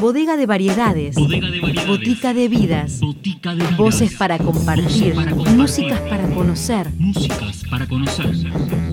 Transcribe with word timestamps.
Bodega 0.00 0.36
de 0.36 0.46
variedades. 0.46 1.16
Botica 1.86 2.32
de 2.32 2.48
vidas. 2.48 3.00
Voces 3.76 4.14
para 4.14 4.38
compartir. 4.38 5.14
Músicas 5.56 6.00
para 6.02 6.28
conocer. 6.28 6.92
Músicas 6.98 7.62
para 7.68 7.86
conocer. 7.86 8.32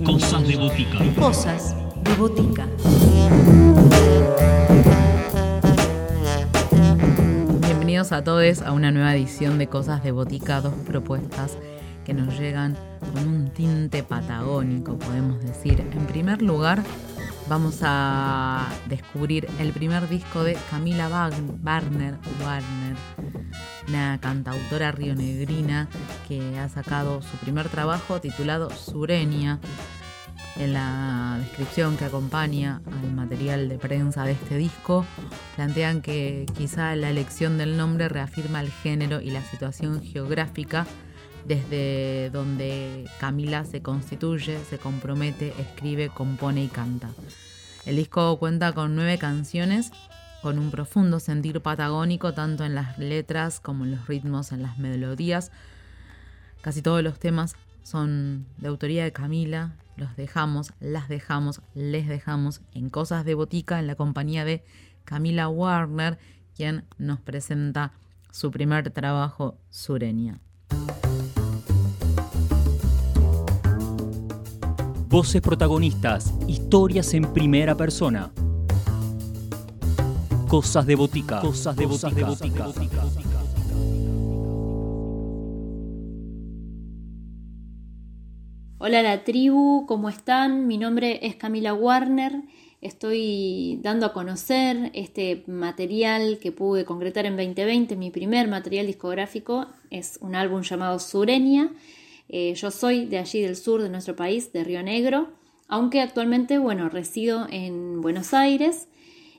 Cosas 0.04 0.48
de 0.48 0.56
botica. 0.56 0.98
Cosas 1.20 1.76
de 2.04 2.16
botica. 2.16 2.68
Bienvenidos 7.62 8.12
a 8.12 8.24
todos 8.24 8.62
a 8.62 8.72
una 8.72 8.92
nueva 8.92 9.16
edición 9.16 9.58
de 9.60 9.68
Cosas 9.68 10.04
de 10.04 10.12
Botica, 10.12 10.62
dos 10.62 10.74
propuestas 10.86 11.58
que 12.06 12.14
nos 12.14 12.40
llegan 12.40 12.76
con 13.14 13.28
un 13.28 13.50
tinte 13.50 14.04
patagónico, 14.04 14.98
podemos 14.98 15.42
decir. 15.44 15.80
En 15.80 16.06
primer 16.08 16.42
lugar, 16.42 16.84
vamos 17.48 17.80
a 17.82 18.70
descubrir 18.88 19.48
el 19.60 19.72
primer 19.72 20.08
disco 20.08 20.44
de 20.44 20.58
Camila 20.70 21.10
Warner, 21.10 22.18
Warner, 22.42 22.96
una 23.88 24.20
cantautora 24.20 24.92
rionegrina 24.92 25.88
que 26.28 26.58
ha 26.60 26.70
sacado 26.70 27.22
su 27.22 27.38
primer 27.38 27.70
trabajo 27.70 28.22
titulado 28.22 28.70
Sureña. 28.70 29.60
En 30.56 30.74
la 30.74 31.38
descripción 31.40 31.98
que 31.98 32.06
acompaña 32.06 32.82
al 32.86 33.14
material 33.14 33.70
de 33.70 33.80
prensa 33.80 34.24
de 34.24 34.34
este 34.34 34.56
disco, 34.58 35.04
plantean 35.56 36.04
que 36.04 36.46
quizá 36.56 36.96
la 36.96 37.10
elección 37.10 37.58
del 37.58 37.76
nombre 37.76 38.08
reafirma 38.08 38.62
el 38.62 38.72
género 38.72 39.20
y 39.20 39.32
la 39.32 39.44
situación 39.44 40.04
geográfica 40.04 40.86
desde 41.46 42.30
donde 42.32 43.10
Camila 43.20 43.66
se 43.66 43.82
constituye, 43.82 44.58
se 44.70 44.78
compromete, 44.78 45.54
escribe, 45.60 46.10
compone 46.10 46.64
y 46.64 46.68
canta. 46.68 47.10
El 47.86 47.98
disco 47.98 48.38
cuenta 48.40 48.72
con 48.74 48.96
nueve 48.96 49.18
canciones 49.18 49.92
con 50.42 50.60
un 50.60 50.72
profundo 50.72 51.22
sentir 51.22 51.62
patagónico 51.62 52.34
tanto 52.34 52.66
en 52.66 52.76
las 52.76 52.98
letras 52.98 53.62
como 53.62 53.86
en 53.86 53.92
los 53.92 54.08
ritmos, 54.08 54.52
en 54.52 54.62
las 54.62 54.78
melodías. 54.78 55.52
Casi 56.62 56.82
todos 56.82 57.02
los 57.02 57.18
temas 57.18 57.56
son 57.82 58.46
de 58.58 58.68
autoría 58.68 59.06
de 59.06 59.14
Camila, 59.14 59.78
los 59.96 60.16
dejamos, 60.18 60.74
las 60.82 61.08
dejamos, 61.08 61.62
les 61.76 62.10
dejamos 62.10 62.62
en 62.74 62.90
Cosas 62.90 63.24
de 63.24 63.36
Botica 63.36 63.80
en 63.80 63.88
la 63.88 63.96
compañía 63.96 64.44
de 64.44 64.66
Camila 65.06 65.48
Warner, 65.48 66.20
quien 66.56 66.84
nos 66.98 67.22
presenta 67.22 67.94
su 68.32 68.52
primer 68.52 68.90
trabajo, 68.90 69.58
Sureña. 69.70 70.40
Voces 75.14 75.42
protagonistas, 75.44 76.34
historias 76.48 77.14
en 77.14 77.32
primera 77.34 77.78
persona. 77.78 78.32
Cosas 80.48 80.88
de 80.88 80.96
botica. 80.96 81.40
Cosas 81.40 81.76
de 81.76 81.86
botica. 81.86 82.34
Hola 88.80 89.04
la 89.04 89.24
tribu, 89.24 89.86
¿cómo 89.86 90.10
están? 90.10 90.66
Mi 90.66 90.80
nombre 90.80 91.20
es 91.28 91.36
Camila 91.36 91.76
Warner. 91.76 92.34
Estoy 92.82 93.80
dando 93.84 94.08
a 94.08 94.14
conocer 94.14 94.90
este 94.96 95.44
material 95.46 96.40
que 96.42 96.52
pude 96.52 96.86
concretar 96.86 97.28
en 97.28 97.38
2020. 97.38 97.96
Mi 97.98 98.10
primer 98.10 98.48
material 98.48 98.88
discográfico 98.88 99.68
es 99.92 100.18
un 100.22 100.34
álbum 100.34 100.64
llamado 100.64 100.98
Sureña 100.98 101.70
eh, 102.30 102.54
yo 102.56 102.72
soy 102.72 103.06
de 103.06 103.18
allí 103.18 103.42
del 103.42 103.56
sur 103.56 103.82
de 103.82 103.90
nuestro 103.90 104.16
país, 104.16 104.52
de 104.54 104.64
Río 104.64 104.82
Negro, 104.84 105.34
aunque 105.68 106.02
actualmente, 106.02 106.58
bueno, 106.58 106.90
resido 106.90 107.48
en 107.50 108.02
Buenos 108.02 108.34
Aires 108.34 108.88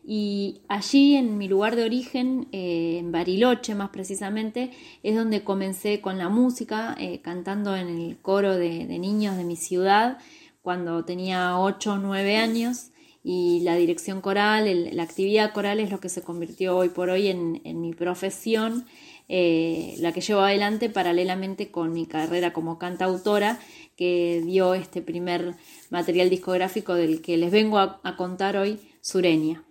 y 0.06 0.60
allí 0.68 1.16
en 1.16 1.38
mi 1.38 1.48
lugar 1.48 1.76
de 1.76 1.84
origen, 1.84 2.48
eh, 2.52 2.98
en 2.98 3.10
Bariloche 3.10 3.74
más 3.74 3.90
precisamente, 3.90 4.70
es 5.02 5.16
donde 5.16 5.44
comencé 5.44 6.00
con 6.00 6.18
la 6.18 6.28
música, 6.28 6.94
eh, 6.98 7.20
cantando 7.22 7.74
en 7.74 7.88
el 7.88 8.18
coro 8.18 8.56
de, 8.56 8.84
niños 8.98 9.36
de 9.36 9.44
mi 9.44 9.56
ciudad 9.56 10.18
cuando 10.60 11.04
tenía 11.04 11.58
8 11.58 11.94
o 11.94 11.98
9 11.98 12.36
años 12.36 12.90
y 13.22 13.60
la 13.60 13.76
dirección 13.76 14.20
coral, 14.20 14.90
la 14.94 15.02
actividad 15.02 15.52
coral 15.52 15.80
es 15.80 15.90
lo 15.90 16.00
que 16.00 16.10
se 16.10 16.22
convirtió 16.22 16.76
hoy 16.76 16.90
por 16.90 17.08
hoy 17.08 17.28
en, 17.28 17.62
en 17.64 17.80
mi 17.80 17.94
profesión 17.94 18.84
eh, 19.28 19.94
la 19.98 20.12
que 20.12 20.20
llevo 20.20 20.40
adelante 20.40 20.90
paralelamente 20.90 21.70
con 21.70 21.92
mi 21.92 22.06
carrera 22.06 22.52
como 22.52 22.78
cantautora, 22.78 23.58
que 23.96 24.42
dio 24.44 24.74
este 24.74 25.00
primer 25.02 25.54
material 25.90 26.28
discográfico 26.28 26.94
del 26.94 27.22
que 27.22 27.36
les 27.36 27.50
vengo 27.50 27.78
a, 27.78 28.16
contar 28.16 28.56
hoy, 28.56 28.80
Sureña. 29.00 29.64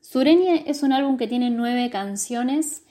Sureña 0.00 0.56
es 0.56 0.82
un 0.82 0.92
álbum 0.92 1.16
que 1.16 1.26
tiene 1.26 1.50
nueve 1.50 1.90
canciones, 1.90 2.84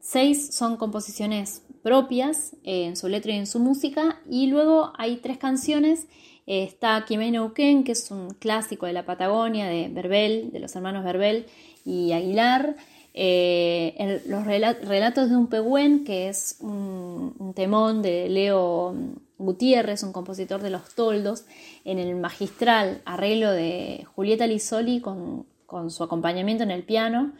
seis 0.00 0.54
son 0.54 0.76
composiciones 0.76 1.62
propias 1.82 2.56
eh, 2.64 2.86
en 2.86 2.96
su 2.96 3.08
letra 3.08 3.32
y 3.32 3.36
en 3.36 3.46
su 3.46 3.58
música, 3.58 4.20
y 4.30 4.46
luego 4.46 4.92
hay 4.96 5.16
tres 5.16 5.38
canciones. 5.38 6.06
Eh, 6.46 6.62
está 6.64 7.04
Quimeno 7.06 7.44
Uquén, 7.46 7.84
que 7.84 7.92
es 7.92 8.10
un 8.10 8.30
clásico 8.34 8.86
de 8.86 8.92
la 8.92 9.04
Patagonia, 9.04 9.66
de 9.66 9.88
Verbel, 9.88 10.50
de 10.52 10.60
los 10.60 10.74
hermanos 10.76 11.04
Verbel 11.04 11.46
y 11.84 12.12
Aguilar. 12.12 12.76
Eh, 13.16 14.22
los 14.26 14.44
relatos 14.44 15.30
de 15.30 15.36
un 15.36 15.46
pehuen, 15.46 16.04
que 16.04 16.28
es 16.28 16.56
un, 16.60 17.52
temón 17.54 18.02
de 18.02 18.28
Leo 18.28 18.92
Gutiérrez, 19.38 20.02
un 20.02 20.12
compositor 20.12 20.60
de 20.60 20.70
Los 20.70 20.94
Toldos, 20.96 21.44
en 21.84 22.00
el 22.00 22.16
magistral 22.16 23.02
arreglo 23.04 23.52
de 23.52 24.04
Julieta 24.16 24.48
Lisoli 24.48 25.00
con, 25.00 25.46
su 25.88 26.02
acompañamiento 26.02 26.64
en 26.64 26.72
el 26.72 26.82
piano. 26.82 27.32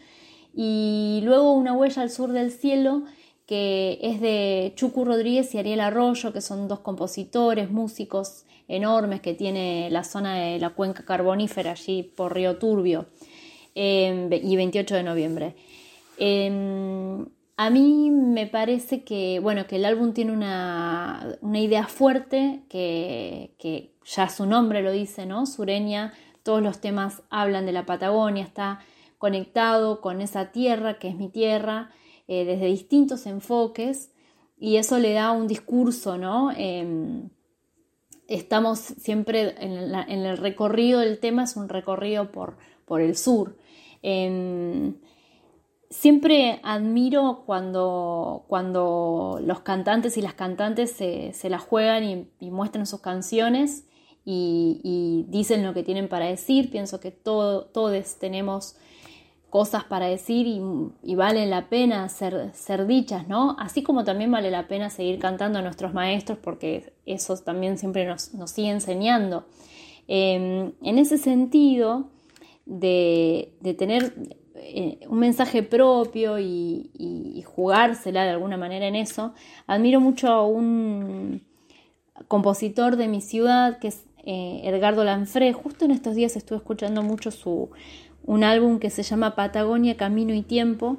Y 0.54 1.20
luego 1.24 1.52
Una 1.52 1.72
huella 1.72 2.02
al 2.02 2.10
sur 2.10 2.30
del 2.30 2.52
cielo, 2.52 3.02
que 3.46 3.98
es 4.00 4.20
de 4.20 4.72
Chucu 4.76 5.04
Rodríguez 5.04 5.52
y 5.54 5.58
Ariel 5.58 5.80
Arroyo, 5.80 6.32
que 6.32 6.41
son 6.41 6.68
dos 6.68 6.80
compositores, 6.80 7.70
músicos 7.70 8.44
enormes 8.68 9.20
que 9.20 9.34
tiene 9.34 9.91
la 9.91 10.04
zona 10.04 10.36
de 10.36 10.58
la 10.58 10.70
cuenca 10.70 11.04
carbonífera 11.04 11.72
allí 11.72 12.02
por 12.02 12.34
Río 12.34 12.56
Turbio 12.56 13.06
y 13.74 14.56
28 14.56 14.94
de 14.94 15.02
noviembre. 15.02 15.56
Em, 16.18 17.26
a 17.56 17.70
mí 17.70 18.10
me 18.10 18.46
parece 18.46 19.04
que, 19.04 19.38
bueno, 19.40 19.66
que 19.66 19.76
el 19.76 19.84
álbum 19.84 20.12
tiene 20.12 20.32
una, 20.32 21.38
idea 21.54 21.86
fuerte, 21.86 22.62
que, 22.68 23.92
ya 24.04 24.28
su 24.28 24.46
nombre 24.46 24.82
lo 24.82 24.92
dice, 24.92 25.26
¿no? 25.26 25.46
Sureña, 25.46 26.12
todos 26.42 26.62
los 26.62 26.80
temas 26.80 27.22
hablan 27.30 27.64
de 27.66 27.72
la 27.72 27.86
Patagonia, 27.86 28.44
está 28.44 28.80
conectado 29.18 30.00
con 30.00 30.20
esa 30.20 30.52
tierra 30.52 30.98
que 30.98 31.08
es 31.08 31.16
mi 31.16 31.28
tierra, 31.28 31.91
eh, 32.26 32.44
desde 32.44 32.66
distintos 32.66 33.26
enfoques, 33.26 34.10
y 34.58 34.76
eso 34.76 34.98
le 34.98 35.12
da 35.12 35.30
un 35.30 35.46
discurso, 35.46 36.18
¿no? 36.18 36.50
Em, 36.56 37.30
estamos 38.28 38.78
siempre 38.78 39.54
en, 39.58 39.94
el 39.94 40.36
recorrido 40.38 41.00
del 41.00 41.18
tema, 41.18 41.44
es 41.44 41.56
un 41.56 41.68
recorrido 41.68 42.32
por, 42.32 42.56
por 42.84 43.00
el 43.00 43.16
sur. 43.16 43.56
Em, 44.06 44.97
siempre 45.88 46.60
admiro 46.62 47.44
cuando, 47.47 48.44
cuando 48.48 49.41
los 49.42 49.60
cantantes 49.60 50.19
y 50.19 50.20
las 50.20 50.34
cantantes 50.34 50.92
se, 50.92 51.48
la 51.48 51.59
juegan 51.59 52.28
y, 52.38 52.50
muestran 52.50 52.87
sus 52.87 53.00
canciones 53.00 53.87
y, 54.26 55.25
dicen 55.28 55.65
lo 55.65 55.72
que 55.72 55.82
tienen 55.82 56.09
para 56.09 56.26
decir. 56.26 56.70
Pienso 56.70 57.00
que 57.00 57.12
todos 57.12 58.19
tenemos 58.19 58.76
cosas 59.48 59.84
para 59.84 60.04
decir 60.06 60.47
y, 60.47 61.15
vale 61.15 61.47
la 61.47 61.71
pena 61.71 62.06
ser, 62.10 62.50
ser, 62.53 62.86
dichas, 62.86 63.26
¿no? 63.26 63.56
Así 63.59 63.82
como 63.82 64.04
también 64.04 64.31
vale 64.31 64.50
la 64.50 64.69
pena 64.69 64.91
seguir 64.91 65.19
cantando 65.19 65.60
a 65.60 65.62
nuestros 65.62 65.94
maestros 65.94 66.36
porque 66.42 66.92
eso 67.06 67.38
también 67.38 67.78
siempre 67.78 68.04
nos, 68.04 68.34
nos 68.34 68.50
sigue 68.50 68.69
enseñando. 68.69 69.47
Em, 70.09 70.72
en 70.82 70.98
ese 70.98 71.16
sentido, 71.16 72.10
de, 72.66 73.52
tener 73.78 74.15
eh, 74.54 75.00
un 75.09 75.18
mensaje 75.18 75.62
propio 75.62 76.39
y, 76.39 77.42
jugársela 77.47 78.24
de 78.24 78.30
alguna 78.30 78.56
manera 78.56 78.86
en 78.86 78.97
eso, 78.97 79.33
admiro 79.66 80.00
mucho 80.00 80.28
a 80.28 80.44
un 80.44 81.42
compositor 82.27 82.97
de 82.97 83.06
mi 83.06 83.21
ciudad 83.21 83.78
que 83.78 83.89
es 83.89 84.04
eh, 84.24 84.62
Edgardo 84.65 85.04
Lanfré. 85.04 85.53
Justo 85.53 85.84
en 85.84 85.91
estos 85.91 86.15
días 86.15 86.36
estuve 86.36 86.59
escuchando 86.59 87.03
mucho 87.03 87.30
su, 87.30 87.71
un 88.24 88.44
álbum 88.44 88.78
que 88.78 88.91
se 88.91 89.03
llama 89.03 89.34
Patagonia, 89.34 89.97
Camino 89.97 90.34
y 90.34 90.42
Tiempo. 90.42 90.97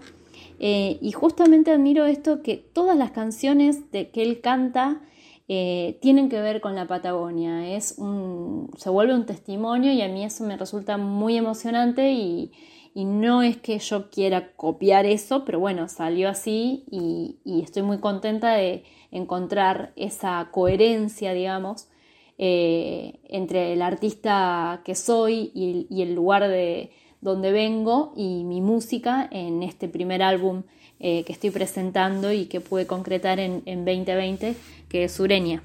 Eh, 0.60 0.98
y 1.02 1.12
justamente 1.12 1.72
admiro 1.72 2.06
esto 2.06 2.42
que 2.42 2.56
todas 2.56 2.96
las 2.96 3.12
canciones 3.12 3.92
de, 3.92 4.10
que 4.10 4.22
él 4.22 4.40
canta 4.42 5.02
eh, 5.48 6.00
tienen 6.02 6.30
que 6.30 6.42
ver 6.42 6.60
con 6.60 6.76
la 6.76 6.88
Patagonia. 6.88 7.76
Es 7.76 7.96
un, 7.98 8.72
se 8.78 8.90
vuelve 8.90 9.14
un 9.14 9.26
testimonio 9.26 9.92
y 9.94 10.02
a 10.02 10.08
mí 10.08 10.24
eso 10.24 10.44
me 10.44 10.58
resulta 10.58 10.98
muy 10.98 11.38
emocionante 11.38 12.12
y, 12.14 12.52
no 12.96 13.42
es 13.42 13.58
que 13.58 13.78
yo 13.80 14.10
quiera 14.10 14.54
copiar 14.56 15.06
eso, 15.06 15.44
pero 15.44 15.60
bueno, 15.60 15.90
salió 15.90 16.30
así 16.30 16.86
y, 16.90 17.62
estoy 17.62 17.84
muy 17.84 18.00
contenta 18.00 18.54
de 18.54 18.86
encontrar 19.12 19.92
esa 19.98 20.48
coherencia, 20.52 21.34
digamos, 21.34 21.90
eh, 22.38 23.20
entre 23.28 23.74
el 23.74 23.82
artista 23.82 24.82
que 24.86 24.96
soy 24.96 25.52
y, 25.54 26.02
el 26.02 26.16
lugar 26.16 26.48
de 26.48 26.92
donde 27.20 27.52
vengo 27.52 28.14
y 28.16 28.46
mi 28.46 28.62
música 28.62 29.28
en 29.30 29.62
este 29.62 29.90
primer 29.90 30.24
álbum 30.24 30.64
eh, 31.00 31.24
que 31.24 31.34
estoy 31.34 31.50
presentando 31.50 32.32
y 32.32 32.46
que 32.46 32.62
pude 32.62 32.88
concretar 32.88 33.40
en, 33.40 33.64
2020, 33.66 34.56
que 34.90 35.04
es 35.04 35.12
Sureña. 35.12 35.62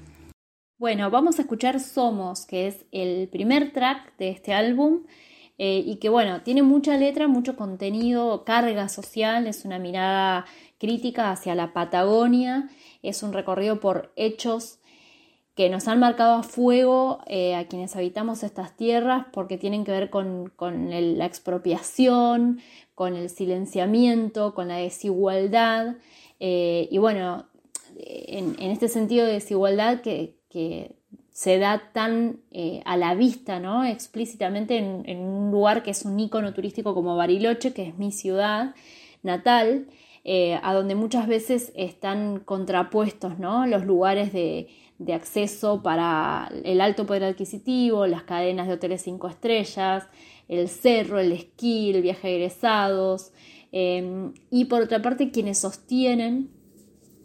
Bueno, 0.77 1.09
vamos 1.09 1.39
a 1.39 1.43
escuchar 1.43 1.79
Somos, 1.79 2.45
que 2.45 2.67
es 2.67 2.85
el 2.91 3.27
primer 3.29 3.71
track 3.71 4.17
de 4.17 4.29
este 4.29 4.53
álbum 4.53 5.03
eh, 5.57 5.83
y 5.85 5.97
que 5.97 6.09
bueno, 6.09 6.41
tiene 6.41 6.63
mucha 6.63 6.97
letra, 6.97 7.27
mucho 7.27 7.55
contenido, 7.55 8.43
carga 8.43 8.89
social, 8.89 9.45
es 9.45 9.63
una 9.63 9.77
mirada 9.77 10.45
crítica 10.79 11.31
hacia 11.31 11.53
la 11.53 11.71
Patagonia, 11.71 12.69
es 13.03 13.21
un 13.21 13.31
recorrido 13.31 13.79
por 13.79 14.11
hechos 14.15 14.79
que 15.55 15.69
nos 15.69 15.87
han 15.87 15.99
marcado 15.99 16.35
a 16.35 16.43
fuego 16.43 17.19
eh, 17.27 17.55
a 17.55 17.67
quienes 17.67 17.95
habitamos 17.95 18.41
estas 18.41 18.75
tierras 18.75 19.25
porque 19.31 19.57
tienen 19.57 19.83
que 19.83 19.91
ver 19.91 20.09
con, 20.09 20.51
la 20.59 21.25
expropiación, 21.25 22.61
con 23.01 23.15
el 23.15 23.31
silenciamiento, 23.31 24.53
con 24.53 24.67
la 24.67 24.75
desigualdad. 24.75 25.95
Eh, 26.39 26.87
y 26.91 26.99
bueno, 26.99 27.47
en, 27.97 28.53
este 28.59 28.89
sentido 28.89 29.25
de 29.25 29.33
desigualdad 29.33 30.01
que, 30.01 30.37
se 31.31 31.57
da 31.57 31.81
tan 31.93 32.41
eh, 32.51 32.83
a 32.85 32.97
la 32.97 33.15
vista, 33.15 33.59
¿no? 33.59 33.83
explícitamente 33.85 34.77
en, 34.77 35.17
un 35.17 35.49
lugar 35.49 35.81
que 35.81 35.89
es 35.89 36.05
un 36.05 36.19
ícono 36.19 36.53
turístico 36.53 36.93
como 36.93 37.15
Bariloche, 37.15 37.73
que 37.73 37.87
es 37.87 37.97
mi 37.97 38.11
ciudad 38.11 38.75
natal, 39.23 39.87
a 40.61 40.73
donde 40.75 40.93
muchas 40.93 41.27
veces 41.27 41.71
están 41.75 42.41
contrapuestos 42.41 43.39
¿no? 43.39 43.65
los 43.65 43.83
lugares 43.83 44.31
de 44.31 44.67
acceso 45.11 45.81
para 45.81 46.51
el 46.63 46.79
alto 46.79 47.07
poder 47.07 47.23
adquisitivo, 47.23 48.05
las 48.05 48.21
cadenas 48.21 48.67
de 48.67 48.73
hoteles 48.73 49.01
cinco 49.01 49.27
estrellas, 49.27 50.07
el 50.51 50.67
cerro, 50.67 51.19
el 51.19 51.31
esquí, 51.31 51.91
el 51.91 52.01
viaje 52.01 52.27
a 52.27 52.31
egresados, 52.31 53.31
em, 53.71 54.33
y 54.51 54.65
por 54.65 54.81
otra 54.81 55.01
parte 55.01 55.31
quienes 55.31 55.59
sostienen 55.59 56.49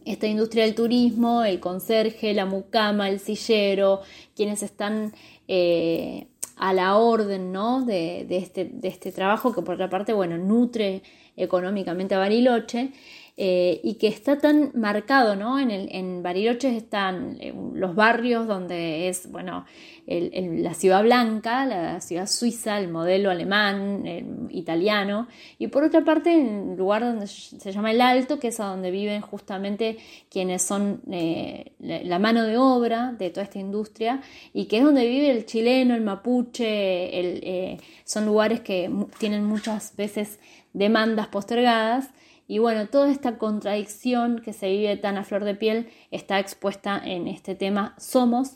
esta 0.04 0.28
industria 0.28 0.64
del 0.64 0.76
turismo, 0.76 1.42
el 1.42 1.58
conserje, 1.58 2.32
la 2.34 2.46
mucama, 2.46 3.08
el 3.08 3.18
sillero, 3.18 4.02
quienes 4.36 4.62
están 4.62 5.12
eh, 5.48 6.28
a 6.54 6.72
la 6.72 6.96
orden 6.96 7.50
¿no? 7.50 7.84
de, 7.84 8.24
este, 8.30 8.64
de, 8.72 8.86
este, 8.86 9.10
trabajo 9.10 9.52
que 9.52 9.62
por 9.62 9.74
otra 9.74 9.90
parte 9.90 10.12
bueno, 10.12 10.38
nutre 10.38 11.02
económicamente 11.36 12.14
a 12.14 12.18
Bariloche 12.18 12.92
eh, 13.38 13.82
y 13.84 13.96
que 13.96 14.08
está 14.08 14.38
tan 14.38 14.70
marcado, 14.74 15.36
¿no? 15.36 15.58
En, 15.58 15.70
el, 15.70 15.90
en 15.92 16.22
Bariloche 16.22 16.74
están 16.74 17.36
eh, 17.38 17.52
los 17.74 17.94
barrios 17.94 18.46
donde 18.46 19.10
es, 19.10 19.30
bueno, 19.30 19.66
la 20.06 20.72
ciudad 20.72 21.02
blanca, 21.02 21.66
la 21.66 22.00
ciudad 22.00 22.28
suiza, 22.28 22.78
el 22.78 22.88
modelo 22.88 23.30
alemán, 23.30 24.48
italiano, 24.50 25.26
y 25.58 25.66
por 25.66 25.82
otra 25.84 26.02
parte 26.02 26.32
el 26.32 26.76
lugar 26.76 27.02
donde 27.02 27.26
se 27.26 27.72
llama 27.72 27.90
el 27.90 28.00
Alto, 28.00 28.38
que 28.38 28.48
es 28.48 28.56
donde 28.56 28.90
viven 28.90 29.20
justamente 29.20 29.98
quienes 30.30 30.62
son 30.62 31.02
eh, 31.10 31.72
la 31.80 32.18
mano 32.18 32.44
de 32.44 32.56
obra 32.56 33.12
de 33.18 33.28
toda 33.28 33.42
esta 33.42 33.58
industria, 33.58 34.22
y 34.54 34.64
que 34.64 34.78
es 34.78 34.84
donde 34.84 35.06
vive 35.06 35.30
el 35.30 35.44
chileno, 35.44 35.94
el 35.94 36.02
mapuche, 36.02 37.76
son 38.04 38.24
lugares 38.24 38.60
que 38.60 38.90
tienen 39.18 39.44
muchas 39.44 39.94
veces 39.96 40.38
demandas 40.72 41.26
postergadas 41.26 42.10
y 42.48 42.58
bueno, 42.58 42.86
toda 42.88 43.10
esta 43.10 43.38
contradicción 43.38 44.40
que 44.40 44.52
se 44.52 44.70
vive 44.70 44.96
tan 44.96 45.18
a 45.18 45.24
flor 45.24 45.44
de 45.44 45.54
piel 45.54 45.88
está 46.10 46.38
expuesta 46.38 47.00
en 47.04 47.26
este 47.26 47.54
tema 47.54 47.94
Somos. 47.98 48.52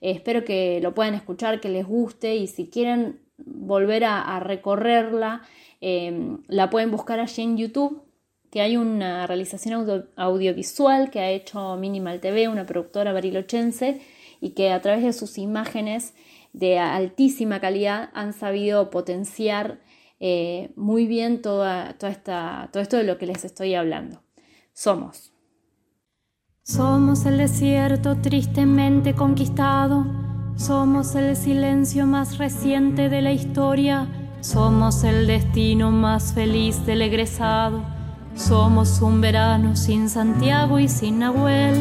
Eh, 0.00 0.12
espero 0.12 0.44
que 0.44 0.80
lo 0.82 0.94
puedan 0.94 1.14
escuchar, 1.14 1.60
que 1.60 1.68
les 1.68 1.86
guste 1.86 2.36
y 2.36 2.46
si 2.46 2.68
quieren 2.68 3.20
volver 3.36 4.04
a, 4.04 4.40
recorrerla, 4.40 5.42
em, 5.80 6.42
la 6.48 6.70
pueden 6.70 6.90
buscar 6.90 7.20
allí 7.20 7.42
en 7.42 7.56
YouTube, 7.56 8.02
que 8.50 8.60
hay 8.60 8.76
una 8.76 9.26
realización 9.26 10.06
audiovisual 10.16 11.10
que 11.10 11.20
ha 11.20 11.30
hecho 11.30 11.76
Minimal 11.76 12.20
TV, 12.20 12.48
una 12.48 12.64
productora 12.64 13.12
barilochense, 13.12 14.00
y 14.40 14.50
que 14.50 14.70
a 14.70 14.80
través 14.80 15.02
de 15.02 15.12
sus 15.12 15.38
imágenes 15.38 16.14
de 16.52 16.78
altísima 16.78 17.60
calidad 17.60 18.10
han 18.14 18.32
sabido 18.32 18.90
potenciar 18.90 19.80
eh, 20.26 20.72
muy 20.74 21.06
bien 21.06 21.42
toda, 21.42 21.98
toda 21.98 22.10
esta, 22.10 22.70
todo 22.72 22.82
esto 22.82 22.96
de 22.96 23.04
lo 23.04 23.18
que 23.18 23.26
les 23.26 23.44
estoy 23.44 23.74
hablando. 23.74 24.22
Somos. 24.72 25.34
Somos 26.62 27.26
el 27.26 27.36
desierto 27.36 28.16
tristemente 28.16 29.14
conquistado, 29.14 30.06
somos 30.56 31.14
el 31.14 31.36
silencio 31.36 32.06
más 32.06 32.38
reciente 32.38 33.10
de 33.10 33.20
la 33.20 33.32
historia, 33.32 34.08
somos 34.40 35.04
el 35.04 35.26
destino 35.26 35.90
más 35.90 36.32
feliz 36.32 36.86
del 36.86 37.02
egresado, 37.02 37.82
somos 38.34 39.02
un 39.02 39.20
verano 39.20 39.76
sin 39.76 40.08
Santiago 40.08 40.78
y 40.78 40.88
sin 40.88 41.18
Nahuel, 41.18 41.76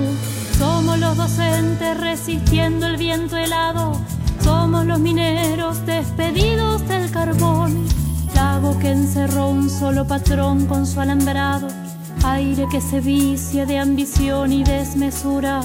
somos 0.59 0.99
los 0.99 1.15
docentes 1.15 1.97
resistiendo 1.97 2.87
el 2.87 2.97
viento 2.97 3.37
helado, 3.37 3.93
somos 4.41 4.85
los 4.85 4.99
mineros 4.99 5.42
que 8.79 8.91
encerró 8.91 9.49
un 9.49 9.69
solo 9.69 10.05
patrón 10.05 10.65
con 10.65 10.85
su 10.85 10.99
alambrado, 10.99 11.67
aire 12.23 12.65
que 12.71 12.81
se 12.81 12.99
vicia 13.01 13.65
de 13.65 13.77
ambición 13.77 14.53
y 14.53 14.63
desmesura, 14.63 15.61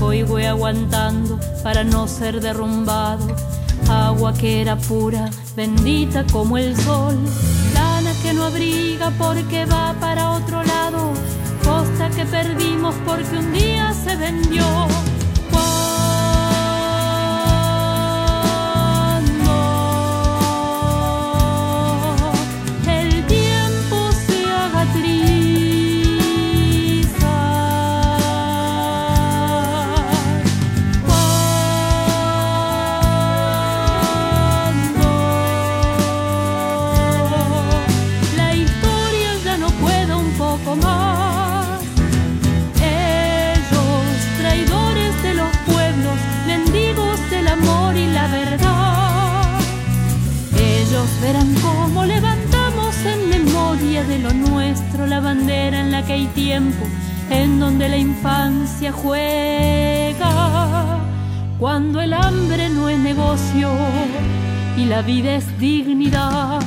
hoy 0.00 0.22
voy 0.22 0.44
aguantando 0.44 1.38
para 1.62 1.84
no 1.84 2.08
ser 2.08 2.40
derrumbado, 2.40 3.26
agua 3.88 4.32
que 4.34 4.60
era 4.60 4.76
pura, 4.76 5.30
bendita 5.56 6.24
como 6.32 6.58
el 6.58 6.76
sol, 6.76 7.18
lana 7.74 8.12
que 8.22 8.32
no 8.32 8.44
abriga 8.44 9.10
porque 9.18 9.64
va 9.66 9.94
para 10.00 10.30
otro 10.30 10.62
lado, 10.62 11.12
costa 11.64 12.08
que 12.10 12.24
perdimos 12.24 12.94
porque 13.04 13.36
un 13.36 13.52
día 13.52 13.92
se 13.92 14.16
vendió 14.16 14.64
que 56.04 56.12
hay 56.12 56.26
tiempo 56.28 56.86
en 57.30 57.58
donde 57.58 57.88
la 57.88 57.96
infancia 57.96 58.92
juega, 58.92 60.26
cuando 61.58 62.00
el 62.00 62.12
hambre 62.12 62.68
no 62.70 62.88
es 62.88 62.98
negocio 62.98 63.70
y 64.76 64.84
la 64.84 65.02
vida 65.02 65.34
es 65.34 65.58
dignidad. 65.58 66.60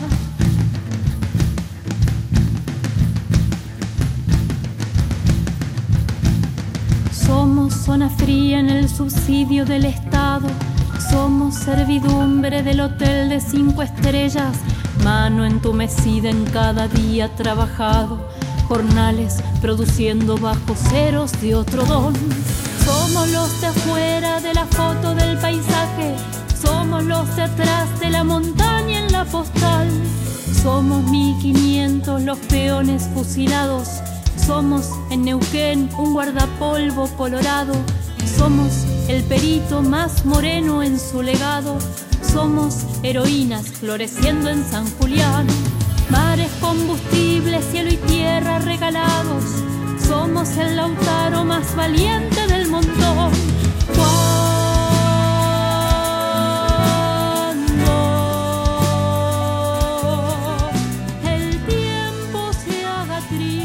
Somos 7.12 7.74
zona 7.74 8.10
fría 8.10 8.60
en 8.60 8.70
el 8.70 8.90
subsidio 8.90 9.66
del 9.66 9.86
Estado, 9.86 10.48
somos 11.10 11.56
servidumbre 11.56 12.62
del 12.64 12.82
hotel 12.82 13.30
de 13.30 13.40
cinco 13.40 13.82
estrellas, 13.82 14.58
mano 15.04 15.46
entumecida 15.46 16.30
en 16.30 16.44
cada 16.46 16.88
día 16.88 17.30
trabajado 17.36 18.31
jornales 18.72 19.36
produciendo 19.60 20.38
bajo 20.38 20.76
ceros 20.76 21.34
de 21.42 21.56
otro 21.56 21.84
don. 21.84 22.14
Somos 22.86 23.30
los 23.32 23.60
de 23.60 23.68
afuera 23.68 24.40
de 24.40 24.54
la 24.54 24.66
foto 24.66 25.14
del 25.14 25.38
paisaje, 25.40 26.16
somos 26.56 27.04
los 27.04 27.36
de 27.36 27.42
atrás 27.42 28.00
de 28.00 28.10
la 28.10 28.24
montaña 28.24 29.00
en 29.00 29.12
la 29.12 29.26
postal. 29.26 29.90
Somos 30.64 31.04
1500 31.04 32.22
los 32.22 32.38
peones 32.38 33.10
fusilados, 33.14 33.90
somos 34.48 34.90
en 35.10 35.26
Neuquén 35.26 35.90
un 35.98 36.14
guardapolvo 36.14 37.10
colorado, 37.18 37.74
somos 38.38 38.86
el 39.10 39.22
perito 39.24 39.82
más 39.82 40.24
moreno 40.24 40.82
en 40.82 40.98
su 40.98 41.22
legado, 41.22 41.78
somos 42.22 42.86
heroínas 43.04 43.66
floreciendo 43.68 44.50
en 44.50 44.64
San 44.64 44.90
Julián. 44.92 45.48
Mares, 46.12 46.52
combustibles, 46.60 47.64
cielo 47.72 47.90
y 47.92 47.98
tierra 47.98 48.60
regalados. 48.60 49.46
Somos 50.06 50.58
el 50.58 50.76
lautaro 50.76 51.46
más 51.46 51.74
valiente 51.76 52.46
del 52.48 52.68
montón. 52.68 53.32
El 61.24 61.66
tiempo 61.66 62.52
se 62.54 62.86
haga 62.86 63.22
trizado. 63.30 63.62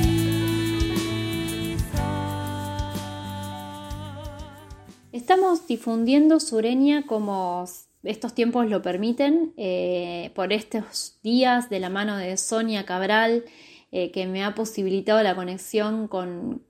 Estamos 5.11 5.67
difundiendo 5.67 6.39
Sureña 6.39 7.07
como 7.07 7.67
estos 8.03 8.35
tiempos 8.35 8.69
lo 8.69 8.83
permiten, 8.83 9.53
eh, 9.57 10.31
por 10.35 10.53
estos 10.53 11.19
días 11.23 11.69
de 11.71 11.81
la 11.81 11.91
mano 11.91 12.17
de 12.17 12.37
Sonia 12.37 12.85
Cabral, 12.85 13.45
eh, 13.93 14.11
que 14.11 14.27
me 14.27 14.45
ha 14.45 14.55
posibilitado 14.55 15.23
la 15.23 15.35
conexión 15.35 16.09
con, 16.09 16.63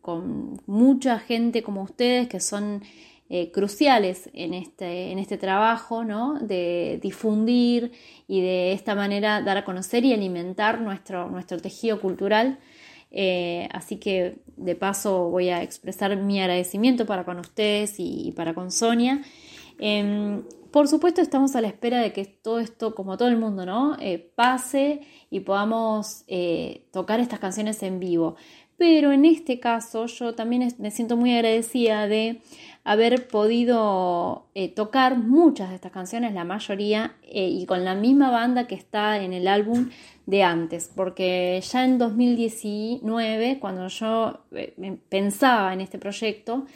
mucha 0.67 1.19
gente 1.19 1.63
como 1.63 1.83
ustedes 1.83 2.29
que 2.29 2.41
son 2.41 2.83
eh, 3.29 3.51
cruciales 3.51 4.31
en 4.35 4.55
este, 4.55 5.11
en 5.11 5.19
este 5.19 5.37
trabajo, 5.37 6.05
¿no? 6.05 6.39
de 6.41 7.01
difundir 7.03 7.93
y 8.29 8.41
de 8.41 8.73
esta 8.73 8.95
manera 8.95 9.43
dar 9.43 9.57
a 9.57 9.65
conocer 9.65 10.05
y 10.05 10.13
alimentar 10.13 10.81
nuestro, 10.81 11.29
nuestro 11.31 11.59
tejido 11.59 12.01
cultural. 12.01 12.59
Así 13.73 13.97
que 13.97 14.43
de 14.57 14.75
paso 14.75 15.31
voy 15.31 15.49
a 15.49 15.63
expresar 15.63 16.15
mi 16.17 16.39
agradecimiento 16.39 17.07
para 17.07 17.25
con 17.25 17.39
ustedes 17.39 17.95
y, 17.99 18.33
para 18.37 18.53
con 18.53 18.71
Sonia. 18.71 19.23
Em, 19.79 20.43
por 20.77 20.89
supuesto 20.89 21.23
estamos 21.23 21.57
a 21.57 21.63
la 21.63 21.69
espera 21.69 22.03
de 22.03 22.13
que 22.13 22.27
todo 22.27 22.59
esto, 22.59 22.95
como 22.95 23.17
todo 23.17 23.29
el 23.29 23.39
mundo, 23.39 23.65
¿no? 23.65 23.97
Eh, 23.99 24.31
pase 24.35 25.01
y 25.31 25.41
podamos 25.41 26.25
eh, 26.29 26.83
tocar 26.93 27.19
estas 27.19 27.39
canciones 27.39 27.83
en 27.83 27.99
vivo. 27.99 28.37
Pero 28.77 29.11
en 29.11 29.25
este 29.25 29.59
caso 29.59 30.05
yo 30.05 30.35
también 30.35 30.75
me 30.79 30.91
siento 30.91 31.17
muy 31.17 31.33
agradecida 31.33 32.07
de 32.09 32.43
haber 32.85 33.27
podido 33.27 34.49
eh, 34.55 34.69
tocar 34.69 35.17
muchas 35.17 35.71
de 35.71 35.77
estas 35.77 35.93
canciones, 35.93 36.35
la 36.35 36.45
mayoría, 36.45 37.17
y 37.27 37.65
con 37.65 37.83
la 37.83 37.95
misma 37.95 38.31
banda 38.31 38.67
que 38.67 38.75
está 38.75 39.23
en 39.23 39.33
el 39.33 39.49
álbum 39.49 39.89
de 40.27 40.43
antes, 40.43 40.91
porque 40.95 41.59
ya 41.73 41.87
en 41.87 41.97
2019, 41.97 43.59
cuando 43.61 43.89
yo 43.89 44.41
pensaba 45.09 45.73
en 45.73 45.81
este 45.81 45.99
proyecto, 45.99 46.67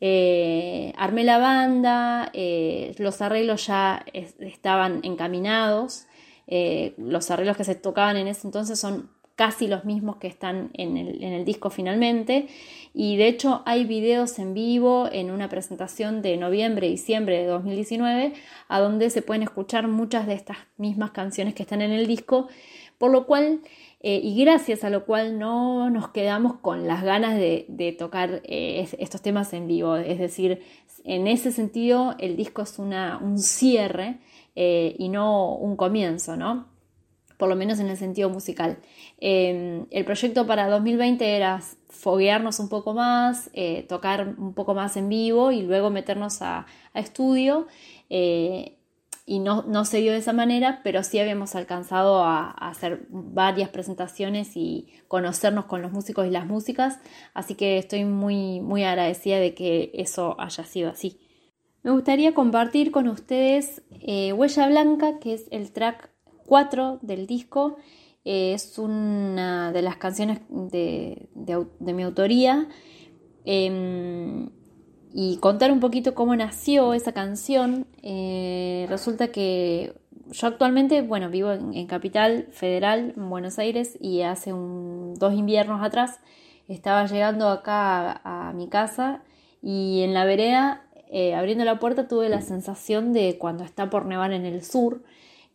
eh, 0.00 0.92
armé 0.96 1.24
la 1.24 1.38
banda, 1.38 2.30
eh, 2.32 2.94
los 2.98 3.20
arreglos 3.20 3.66
ya 3.66 4.04
estaban 4.12 5.00
encaminados, 5.02 6.06
eh, 6.46 6.94
los 6.96 7.30
arreglos 7.30 7.56
que 7.56 7.64
se 7.64 7.74
tocaban 7.74 8.16
en 8.16 8.26
ese 8.26 8.46
entonces 8.46 8.80
son 8.80 9.10
casi 9.36 9.68
los 9.68 9.86
mismos 9.86 10.16
que 10.16 10.26
están 10.26 10.70
en 10.74 10.98
el, 10.98 11.44
disco 11.46 11.70
finalmente. 11.70 12.48
Y 12.92 13.16
de 13.16 13.28
hecho 13.28 13.62
hay 13.64 13.84
videos 13.86 14.38
en 14.38 14.52
vivo 14.52 15.08
en 15.10 15.30
una 15.30 15.48
presentación 15.48 16.20
de 16.20 16.36
noviembre 16.36 16.88
diciembre 16.88 17.38
de 17.38 17.46
2019 17.46 18.34
a 18.68 18.80
donde 18.80 19.08
se 19.08 19.22
pueden 19.22 19.42
escuchar 19.42 19.88
muchas 19.88 20.26
de 20.26 20.34
estas 20.34 20.58
mismas 20.76 21.12
canciones 21.12 21.54
que 21.54 21.62
están 21.62 21.80
en 21.80 21.92
el 21.92 22.06
disco 22.06 22.48
por 23.00 23.10
lo 23.10 23.24
cual 23.24 23.60
eh, 24.02 24.18
y 24.22 24.34
gracias 24.42 24.82
a 24.82 24.90
lo 24.90 25.04
cual 25.04 25.38
no 25.38 25.90
nos 25.90 26.08
quedamos 26.08 26.54
con 26.54 26.86
las 26.86 27.02
ganas 27.02 27.36
de, 27.36 27.96
tocar 27.98 28.40
eh, 28.44 28.88
estos 28.98 29.20
temas 29.20 29.52
en 29.52 29.66
vivo. 29.66 29.96
Es 29.96 30.18
decir, 30.18 30.62
en 31.04 31.26
ese 31.26 31.52
sentido 31.52 32.14
el 32.18 32.36
disco 32.36 32.62
es 32.62 32.78
una, 32.78 33.18
un 33.18 33.38
cierre 33.38 34.18
eh, 34.56 34.96
y 34.98 35.10
no 35.10 35.54
un 35.54 35.76
comienzo, 35.76 36.36
¿no? 36.36 36.68
Por 37.36 37.50
lo 37.50 37.56
menos 37.56 37.78
en 37.78 37.88
el 37.88 37.96
sentido 37.98 38.30
musical. 38.30 38.78
Em, 39.18 39.86
el 39.90 40.04
proyecto 40.04 40.46
para 40.46 40.68
2020 40.68 41.36
era 41.36 41.60
foguearnos 41.88 42.58
un 42.58 42.68
poco 42.70 42.94
más, 42.94 43.50
tocar 43.88 44.34
un 44.38 44.54
poco 44.54 44.74
más 44.74 44.96
en 44.96 45.08
vivo 45.08 45.50
y 45.52 45.62
luego 45.62 45.90
meternos 45.90 46.40
a, 46.40 46.66
a 46.94 47.00
estudio 47.00 47.66
y 49.30 49.38
no, 49.38 49.62
no, 49.62 49.84
se 49.84 49.98
dio 49.98 50.10
de 50.10 50.18
esa 50.18 50.32
manera, 50.32 50.80
pero 50.82 51.04
sí 51.04 51.20
habíamos 51.20 51.54
alcanzado 51.54 52.24
a, 52.24 52.50
hacer 52.50 53.06
varias 53.10 53.68
presentaciones 53.68 54.56
y 54.56 54.88
conocernos 55.06 55.66
con 55.66 55.82
los 55.82 55.92
músicos 55.92 56.26
y 56.26 56.30
las 56.30 56.48
músicas, 56.48 56.98
así 57.32 57.54
que 57.54 57.78
estoy 57.78 58.04
muy, 58.04 58.58
muy 58.58 58.82
agradecida 58.82 59.38
de 59.38 59.54
que 59.54 59.92
eso 59.94 60.34
haya 60.40 60.64
sido 60.64 60.90
así. 60.90 61.20
Me 61.84 61.92
gustaría 61.92 62.34
compartir 62.34 62.90
con 62.90 63.06
ustedes 63.06 63.82
eh, 64.00 64.32
Huella 64.32 64.66
Blanca, 64.66 65.20
que 65.20 65.34
es 65.34 65.46
el 65.52 65.70
track 65.70 66.10
4 66.46 66.98
del 67.00 67.28
disco, 67.28 67.76
eh, 68.24 68.54
es 68.54 68.80
una 68.80 69.70
de 69.70 69.82
las 69.82 69.96
canciones 69.96 70.40
de, 70.48 71.28
de, 71.36 71.92
mi 71.92 72.02
autoría. 72.02 72.66
Em, 73.44 74.50
y 75.12 75.38
contar 75.38 75.72
un 75.72 75.80
poquito 75.80 76.14
cómo 76.14 76.36
nació 76.36 76.94
esa 76.94 77.12
canción. 77.12 77.86
Eh, 78.02 78.86
resulta 78.88 79.28
que 79.28 79.94
yo 80.30 80.46
actualmente, 80.46 81.02
bueno, 81.02 81.30
vivo 81.30 81.52
en, 81.52 81.86
Capital 81.86 82.46
Federal, 82.52 83.14
en 83.16 83.28
Buenos 83.28 83.58
Aires, 83.58 83.98
y 84.00 84.22
hace 84.22 84.52
dos 84.52 85.34
inviernos 85.34 85.82
atrás 85.82 86.20
estaba 86.68 87.06
llegando 87.06 87.48
acá 87.48 88.20
a, 88.22 88.52
mi 88.52 88.68
casa 88.68 89.22
y 89.60 90.02
en 90.02 90.14
la 90.14 90.24
vereda, 90.24 90.84
eh, 91.10 91.34
abriendo 91.34 91.64
la 91.64 91.80
puerta, 91.80 92.06
tuve 92.06 92.28
la 92.28 92.42
sensación 92.42 93.12
de 93.12 93.36
cuando 93.38 93.64
está 93.64 93.90
por 93.90 94.06
nevar 94.06 94.32
en 94.32 94.46
el 94.46 94.64
sur, 94.64 95.02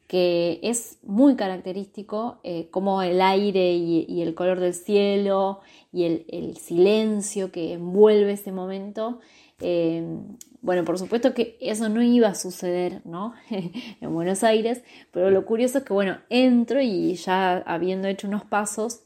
que 0.08 0.60
es 0.62 1.00
muy 1.04 1.36
característico, 1.36 2.40
eh, 2.44 2.68
como 2.70 3.02
el 3.02 3.22
aire 3.22 3.74
y, 3.74 4.22
el 4.22 4.36
color 4.36 4.60
del 4.60 4.74
cielo 4.74 5.62
y 5.94 6.04
el 6.04 6.58
silencio 6.58 7.52
que 7.52 7.74
envuelve 7.74 8.34
ese 8.34 8.52
momento 8.52 9.20
Em, 9.60 10.38
bueno, 10.62 10.84
por 10.84 10.98
supuesto 10.98 11.34
que 11.34 11.58
eso 11.62 11.90
no 11.90 12.02
iba 12.02 12.28
a 12.30 12.36
suceder, 12.36 13.02
¿no? 13.06 13.34
en 13.50 14.14
Buenos 14.14 14.44
Aires, 14.44 14.84
pero 15.12 15.30
lo 15.32 15.46
curioso 15.46 15.80
es 15.80 15.84
que, 15.84 15.94
bueno, 15.94 16.18
entro 16.30 16.82
y 16.82 17.16
ya 17.16 17.58
habiendo 17.58 18.08
hecho 18.08 18.28
unos 18.28 18.44
pasos, 18.44 19.04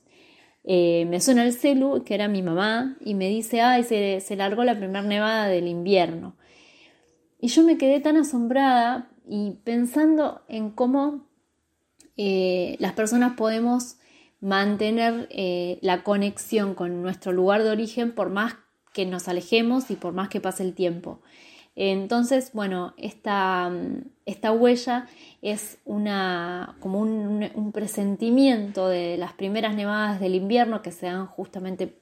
eh, 0.63 1.05
me 1.09 1.21
suena 1.21 1.43
el 1.45 1.53
celu, 1.53 2.03
que 2.03 2.15
era 2.15 2.27
mi 2.27 2.41
mamá, 2.41 2.97
y 3.01 3.15
me 3.15 3.29
dice, 3.29 3.61
ay, 3.61 3.83
se, 3.83 4.21
se 4.21 4.35
largó 4.35 4.63
la 4.63 4.77
primera 4.77 5.01
nevada 5.01 5.47
del 5.47 5.67
invierno. 5.67 6.35
Y 7.39 7.47
yo 7.47 7.63
me 7.63 7.77
quedé 7.77 7.99
tan 7.99 8.17
asombrada 8.17 9.09
y 9.27 9.51
pensando 9.63 10.41
en 10.47 10.71
cómo 10.71 11.29
eh, 12.17 12.75
las 12.79 12.93
personas 12.93 13.35
podemos 13.37 13.97
mantener 14.41 15.27
eh, 15.31 15.79
la 15.81 16.03
conexión 16.03 16.73
con 16.73 17.01
nuestro 17.01 17.31
lugar 17.31 17.63
de 17.63 17.69
origen 17.69 18.13
por 18.13 18.29
más 18.29 18.55
que 18.99 19.05
nos 19.05 19.29
alejemos 19.29 19.91
y 19.91 19.95
por 19.95 20.11
más 20.11 20.27
que 20.27 20.41
pase 20.41 20.61
el 20.61 20.73
tiempo. 20.73 21.21
Entonces, 21.77 22.51
bueno, 22.51 22.93
esta, 22.97 23.71
esta 24.25 24.51
huella 24.51 25.07
es 25.41 25.77
una, 25.85 26.75
como 26.81 26.99
un, 26.99 27.71
presentimiento 27.73 28.89
de 28.89 29.15
las 29.17 29.31
primeras 29.31 29.73
nevadas 29.73 30.19
del 30.19 30.35
invierno 30.35 30.81
que 30.81 30.91
se 30.91 31.05
dan 31.05 31.27
justamente 31.27 31.95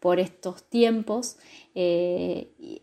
por 0.00 0.20
estos 0.20 0.62
tiempos 0.70 1.36
eh, 1.74 2.48
y, 2.58 2.80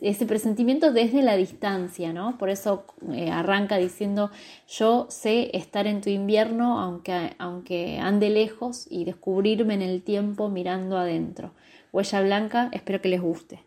ese 0.00 0.26
presentimiento 0.26 0.92
desde 0.92 1.22
la 1.22 1.36
distancia, 1.36 2.12
¿no? 2.12 2.36
Por 2.36 2.50
eso 2.50 2.84
eh, 3.12 3.30
arranca 3.30 3.76
diciendo 3.76 4.32
yo 4.66 5.06
sé 5.08 5.56
estar 5.56 5.86
en 5.86 6.00
tu 6.00 6.10
invierno 6.10 6.80
aunque, 6.80 7.36
aunque 7.38 8.00
ande 8.00 8.28
lejos 8.30 8.88
y 8.90 9.04
descubrirme 9.04 9.74
en 9.74 9.82
el 9.82 10.02
tiempo 10.02 10.48
mirando 10.48 10.98
adentro. 10.98 11.52
Huella 11.92 12.22
Blanca, 12.22 12.70
espero 12.72 13.02
que 13.02 13.10
les 13.10 13.20
guste. 13.20 13.60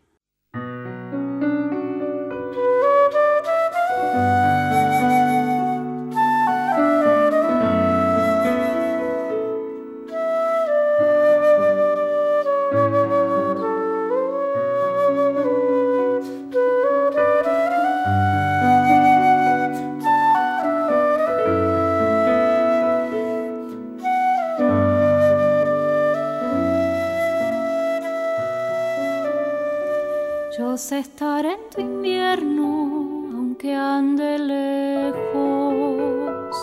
Aunque 33.96 33.96
ande 33.96 34.38
lejos, 34.38 36.54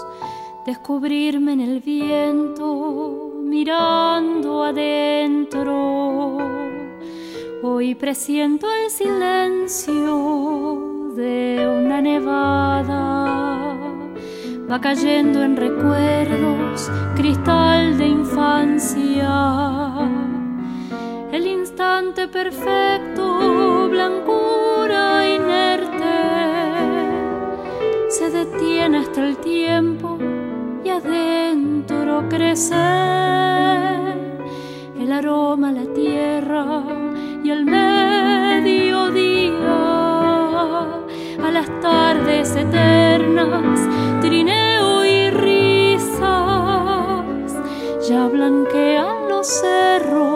descubrirme 0.66 1.54
en 1.54 1.62
el 1.62 1.80
viento, 1.80 3.32
mirando 3.44 4.64
adentro. 4.64 6.38
Hoy 7.64 7.96
presiento 7.96 8.68
el 8.72 8.92
silencio 8.92 11.14
de 11.16 11.68
una 11.68 12.02
nevada, 12.02 13.74
va 14.70 14.82
cayendo 14.82 15.42
en 15.44 15.58
recuerdos, 15.58 16.92
cristal 17.16 17.98
de 17.98 18.08
infancia 18.08 19.32
el 21.32 21.48
instante 21.48 22.28
perfecto, 22.28 23.90
blancura 23.90 24.33
detiene 28.46 28.98
hasta 28.98 29.26
el 29.26 29.38
tiempo 29.38 30.18
y 30.84 30.90
adentro 30.90 32.28
crece 32.30 32.76
el 35.00 35.12
aroma, 35.12 35.72
la 35.72 35.86
tierra 35.94 36.84
y 37.44 37.50
el 37.52 37.66
mediodía. 37.66 39.54
las 41.54 41.70
tardes 41.82 42.56
eternas, 42.56 43.80
trineo 44.22 45.06
y 45.06 45.30
risas, 45.30 46.24
ya 48.10 48.28
blanquean 48.28 49.30
los 49.30 49.48
cerros 49.48 50.33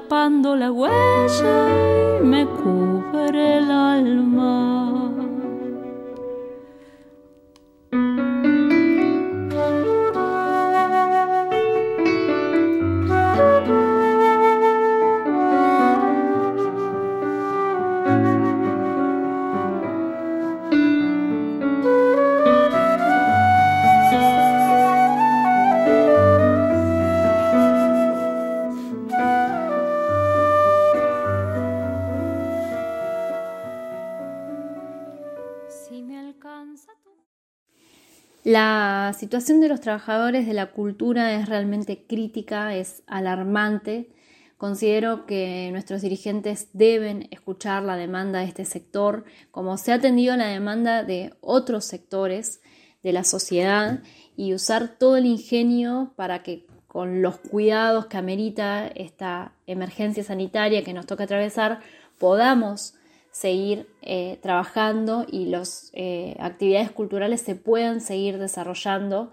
tapando 0.00 0.56
la 0.56 0.72
huella 0.72 2.20
y 2.20 2.24
me 2.24 2.46
cubre 2.46 3.58
el 3.58 3.70
alma. 3.70 5.29
La 38.50 39.14
situación 39.16 39.60
de 39.60 39.68
los 39.68 39.80
trabajadores 39.80 40.44
de 40.44 40.54
la 40.54 40.72
cultura 40.72 41.36
es 41.36 41.48
realmente 41.48 42.04
crítica, 42.04 42.74
es 42.74 43.04
alarmante. 43.06 44.10
Considero 44.58 45.24
que 45.24 45.68
nuestros 45.70 46.02
dirigentes 46.02 46.66
deben 46.72 47.28
escuchar 47.30 47.84
la 47.84 47.94
demanda 47.94 48.40
de 48.40 48.46
este 48.46 48.64
sector, 48.64 49.24
como 49.52 49.76
se 49.76 49.92
ha 49.92 49.94
atendido 49.94 50.36
la 50.36 50.48
demanda 50.48 51.04
de 51.04 51.32
otros 51.40 51.84
sectores 51.84 52.60
de 53.04 53.12
la 53.12 53.22
sociedad, 53.22 54.02
y 54.36 54.52
usar 54.52 54.96
todo 54.98 55.16
el 55.16 55.26
ingenio 55.26 56.12
para 56.16 56.42
que 56.42 56.66
con 56.88 57.22
los 57.22 57.38
cuidados 57.38 58.06
que 58.06 58.16
amerita 58.16 58.88
esta 58.88 59.52
emergencia 59.68 60.24
sanitaria 60.24 60.82
que 60.82 60.92
nos 60.92 61.06
toca 61.06 61.22
atravesar, 61.22 61.82
podamos 62.18 62.94
seguir 63.30 63.88
eh, 64.02 64.38
trabajando 64.42 65.24
y 65.30 65.46
las 65.46 65.90
eh, 65.94 66.36
actividades 66.40 66.90
culturales 66.90 67.40
se 67.40 67.54
puedan 67.54 68.00
seguir 68.00 68.38
desarrollando, 68.38 69.30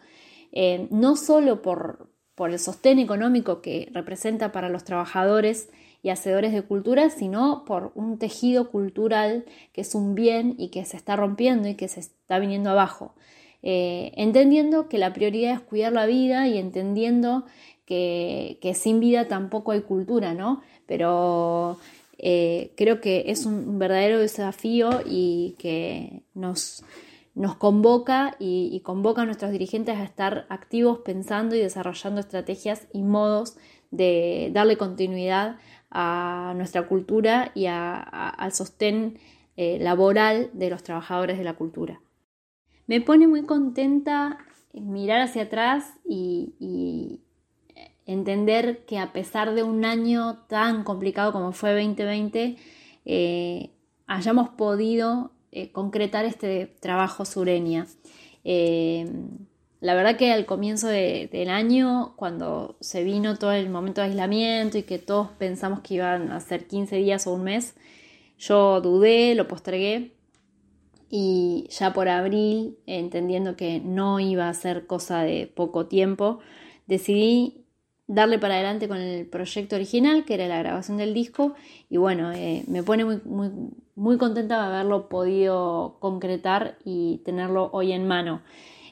eh, 0.52 0.88
no 0.92 1.16
solo 1.16 1.62
por, 1.62 2.10
por 2.36 2.52
el 2.52 2.60
sostén 2.60 3.00
económico 3.00 3.62
que 3.62 3.90
representa 3.92 4.52
para 4.52 4.70
los 4.70 4.84
trabajadores 4.84 5.70
y 6.04 6.10
hacedores 6.10 6.54
de 6.54 6.62
cultura, 6.62 7.10
sino 7.10 7.66
por 7.66 7.92
un 7.96 8.20
tejido 8.20 8.70
cultural 8.70 9.46
que 9.74 9.82
es 9.82 9.96
un 9.96 10.14
bien 10.14 10.56
y 10.58 10.70
que 10.70 10.86
se 10.86 10.96
está 10.96 11.16
rompiendo 11.16 11.68
y 11.68 11.76
que 11.76 11.88
se 11.88 12.02
está 12.02 12.40
viniendo 12.40 12.70
abajo. 12.70 13.16
entendiendo 13.64 14.88
que 14.88 15.00
la 15.00 15.12
prioridad 15.14 15.54
es 15.54 15.60
cuidar 15.60 15.92
la 15.92 16.06
vida 16.06 16.48
y 16.48 16.58
entendiendo 16.60 17.46
que, 17.86 18.60
que, 18.62 18.74
sin 18.76 19.00
vida 19.00 19.28
tampoco 19.28 19.72
hay 19.72 19.82
cultura, 19.82 20.34
¿no? 20.34 20.62
Pero 20.86 21.78
eh, 22.18 22.74
creo 22.76 23.00
que 23.02 23.26
es 23.28 23.46
un 23.46 23.80
verdadero 23.80 24.20
desafío 24.20 24.90
y 25.06 25.56
que 25.60 26.24
nos, 26.34 26.84
nos 27.36 27.56
convoca 27.56 28.36
y, 28.40 28.80
convoca 28.84 29.22
a 29.22 29.26
nuestros 29.26 29.52
dirigentes 29.52 29.98
a 29.98 30.04
estar 30.04 30.46
activos 30.50 31.00
pensando 31.00 31.56
y 31.56 31.60
desarrollando 31.60 32.20
estrategias 32.20 32.88
y 32.94 33.04
modos 33.04 33.58
de 33.92 34.50
darle 34.54 34.78
continuidad 34.78 35.58
a 35.92 36.54
nuestra 36.58 36.88
cultura 36.88 37.52
y 37.56 37.68
al 37.68 38.52
sostén 38.52 39.20
eh, 39.56 39.78
laboral 39.80 40.50
de 40.54 40.70
los 40.70 40.84
trabajadores 40.84 41.38
de 41.38 41.44
la 41.44 41.54
cultura. 41.54 42.02
Me 42.88 43.02
pone 43.02 43.28
muy 43.28 43.44
contenta 43.44 44.40
mirar 44.74 45.22
hacia 45.22 45.44
atrás 45.44 45.94
y, 46.06 47.22
entender 48.08 48.86
que 48.86 48.98
a 48.98 49.12
pesar 49.14 49.54
de 49.54 49.62
un 49.62 49.86
año 49.86 50.40
tan 50.48 50.84
complicado 50.84 51.32
como 51.34 51.52
fue 51.52 51.74
2020, 51.74 52.56
eh, 53.06 53.70
hayamos 54.08 54.50
podido 54.50 55.32
eh, 55.52 55.72
concretar 55.72 56.26
este 56.26 56.68
trabajo 56.80 57.26
sureña. 57.26 57.86
Eh, 58.46 59.06
la 59.82 59.94
verdad 59.94 60.18
que 60.18 60.32
al 60.32 60.46
comienzo 60.46 60.88
del 60.88 61.50
año, 61.50 62.14
cuando 62.16 62.78
se 62.80 63.04
vino 63.04 63.38
todo 63.38 63.52
el 63.52 63.70
momento 63.70 64.02
de 64.02 64.08
aislamiento 64.08 64.78
y 64.78 64.84
que 64.84 64.98
todos 64.98 65.30
pensamos 65.38 65.82
que 65.82 65.96
iban 65.96 66.32
a 66.32 66.40
ser 66.40 66.66
15 66.66 66.96
días 66.96 67.28
o 67.28 67.34
un 67.34 67.44
mes, 67.44 67.76
yo 68.40 68.82
dudé, 68.82 69.36
lo 69.36 69.48
postergué 69.48 70.14
y 71.10 71.68
ya 71.70 71.94
por 71.94 72.10
abril, 72.10 72.78
entendiendo 72.88 73.56
que 73.56 73.80
no 73.80 74.20
iba 74.20 74.50
a 74.50 74.54
ser 74.54 74.88
cosa 74.88 75.22
de 75.22 75.46
poco 75.48 75.86
tiempo, 75.86 76.40
decidí 76.88 77.67
darle 78.08 78.40
para 78.40 78.56
adelante 78.56 78.88
con 78.88 78.98
el 78.98 79.26
proyecto 79.28 79.76
original, 79.76 80.24
que 80.26 80.36
era 80.36 80.48
la 80.48 80.60
grabación 80.60 80.98
del 80.98 81.14
disco, 81.14 81.54
y 81.90 81.98
bueno, 81.98 82.32
eh, 82.32 82.64
me 82.68 82.82
pone 82.82 83.04
muy, 83.04 83.20
muy, 83.26 83.50
muy, 83.96 84.18
contenta 84.18 84.60
de 84.60 84.76
haberlo 84.76 85.10
podido 85.10 85.98
concretar 86.00 86.78
y 86.86 87.22
tenerlo 87.26 87.70
hoy 87.74 87.92
en 87.92 88.08
mano. 88.08 88.42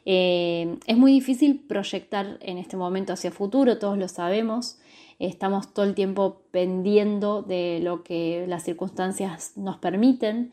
Eh, 0.05 0.77
es 0.85 0.97
muy 0.97 1.13
difícil 1.13 1.61
proyectar 1.65 2.37
en 2.41 2.57
este 2.57 2.77
momento 2.77 3.13
hacia 3.13 3.31
futuro, 3.31 3.79
todos 3.79 3.97
lo 3.97 4.07
sabemos, 4.09 4.79
estamos 5.17 5.73
todo 5.73 5.85
el 5.85 5.95
tiempo 5.95 6.41
pendiendo 6.51 7.41
de 7.41 7.79
lo 7.81 8.03
que 8.03 8.45
las 8.47 8.63
circunstancias 8.63 9.53
nos 9.55 9.77
permiten. 9.77 10.51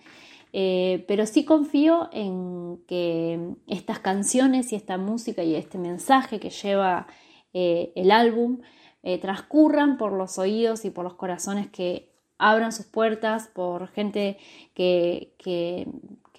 Eh, 0.55 1.05
pero 1.09 1.25
sí 1.25 1.45
confío 1.47 2.11
en 2.13 2.79
que 2.87 3.55
estas 3.67 4.01
canciones 4.01 4.71
y 4.73 4.77
esta 4.77 4.99
música 4.99 5.43
y 5.43 5.55
este 5.55 5.79
mensaje 5.79 6.39
que 6.39 6.51
lleva 6.51 7.07
eh, 7.55 7.93
el 7.97 8.11
álbum 8.11 8.61
eh, 9.03 9.19
transcurran 9.19 9.99
por 9.99 10.13
los 10.13 10.39
oídos 10.39 10.85
y 10.85 10.91
por 10.91 11.05
los 11.05 11.15
corazones 11.15 11.69
que 11.69 12.11
abran 12.39 12.73
sus 12.73 12.87
puertas, 12.87 13.49
por 13.49 13.89
gente 13.89 14.39
que, 14.75 15.35
que, 15.39 15.87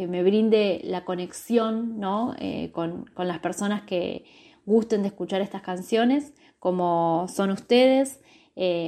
me 0.07 0.21
brinde 0.21 0.81
la 0.83 1.05
conexión 1.05 1.99
¿no? 1.99 2.35
Eh, 2.39 2.71
con, 2.73 3.09
las 3.17 3.39
personas 3.39 3.83
que 3.83 4.25
gusten 4.65 5.01
de 5.01 5.09
escuchar 5.09 5.41
estas 5.41 5.61
canciones, 5.61 6.33
como 6.59 7.27
son 7.29 7.51
ustedes 7.51 8.19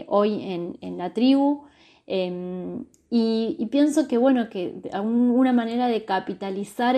hoy 0.08 0.78
en, 0.82 0.98
la 0.98 1.14
tribu. 1.14 1.64
Em, 2.06 2.86
y, 3.10 3.66
pienso 3.72 4.08
que, 4.08 4.18
bueno, 4.18 4.50
que 4.50 4.82
una 5.02 5.54
manera 5.54 5.88
de 5.88 6.06
capitalizar 6.06 6.96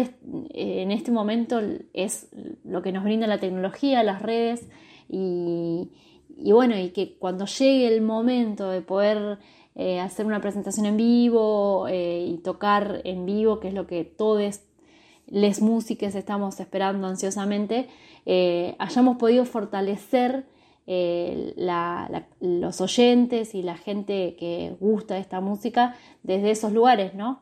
en 0.54 0.92
este 0.92 1.12
momento 1.12 1.62
es 1.94 2.30
lo 2.64 2.82
que 2.82 2.92
nos 2.92 3.04
brinda 3.04 3.28
la 3.28 3.40
tecnología, 3.40 4.04
las 4.04 4.22
redes, 4.22 4.68
y, 5.10 5.90
bueno, 6.52 6.78
y 6.78 6.90
que 6.90 7.18
cuando 7.18 7.46
llegue 7.46 7.88
el 7.88 8.02
momento 8.02 8.70
de 8.70 8.82
poder 8.82 9.40
eh, 9.76 10.00
hacer 10.00 10.26
una 10.26 10.42
presentación 10.42 10.86
en 10.86 10.98
vivo 10.98 11.88
eh, 11.88 12.26
y 12.28 12.38
tocar 12.40 13.02
en 13.04 13.26
vivo, 13.26 13.60
que 13.60 13.70
es 13.70 13.74
lo 13.74 13.88
que 13.88 14.04
todos 14.04 14.62
les 15.28 15.62
músicos 15.62 16.16
estamos 16.16 16.60
esperando 16.60 17.08
ansiosamente, 17.08 17.88
eh, 18.26 18.76
hayamos 18.80 19.18
podido 19.18 19.46
fortalecer 19.46 20.46
los 22.40 22.80
oyentes 22.80 23.54
y 23.54 23.62
la 23.62 23.76
gente 23.76 24.38
que 24.40 24.78
gusta 24.80 25.18
esta 25.18 25.42
música 25.42 25.98
desde 26.24 26.52
esos 26.52 26.72
lugares, 26.72 27.14
¿no? 27.14 27.42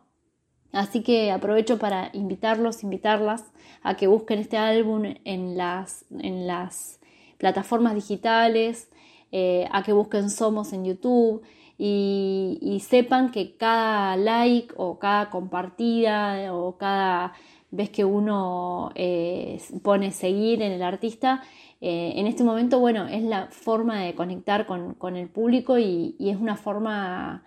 Así 0.75 1.04
que 1.04 1.32
aprovecho 1.32 1.80
para 1.80 2.10
invitarlos, 2.12 2.84
invitarlas 2.84 3.45
a 3.82 3.95
que 3.95 4.08
busquen 4.08 4.39
este 4.39 4.58
álbum 4.58 5.04
en 5.23 5.56
las, 5.56 6.06
en 6.19 6.47
las 6.47 6.99
plataformas 7.38 7.95
digitales, 7.95 8.89
eh, 9.32 9.67
a 9.71 9.84
que 9.84 9.93
busquen 9.93 10.30
Somos 10.30 10.71
en 10.74 10.86
YouTube 10.86 11.41
y, 11.78 12.82
sepan 12.88 13.32
que 13.32 13.56
cada 13.58 14.15
like 14.15 14.74
o 14.78 15.00
cada 15.00 15.30
compartida 15.30 16.54
o 16.54 16.78
cada 16.78 17.34
vez 17.71 17.89
que 17.89 18.06
uno 18.06 18.91
eh, 18.95 19.62
pone 19.84 20.12
seguir 20.12 20.62
en 20.62 20.71
el 20.71 20.84
artista, 20.84 21.43
eh, 21.82 22.13
en 22.15 22.28
este 22.28 22.43
momento, 22.43 22.80
bueno, 22.80 23.08
es 23.08 23.24
la 23.24 23.48
forma 23.48 24.02
de 24.02 24.15
conectar 24.15 24.65
con, 24.65 25.15
el 25.17 25.28
público 25.28 25.78
y, 25.78 26.15
es 26.19 26.38
una 26.38 26.56
forma, 26.56 27.43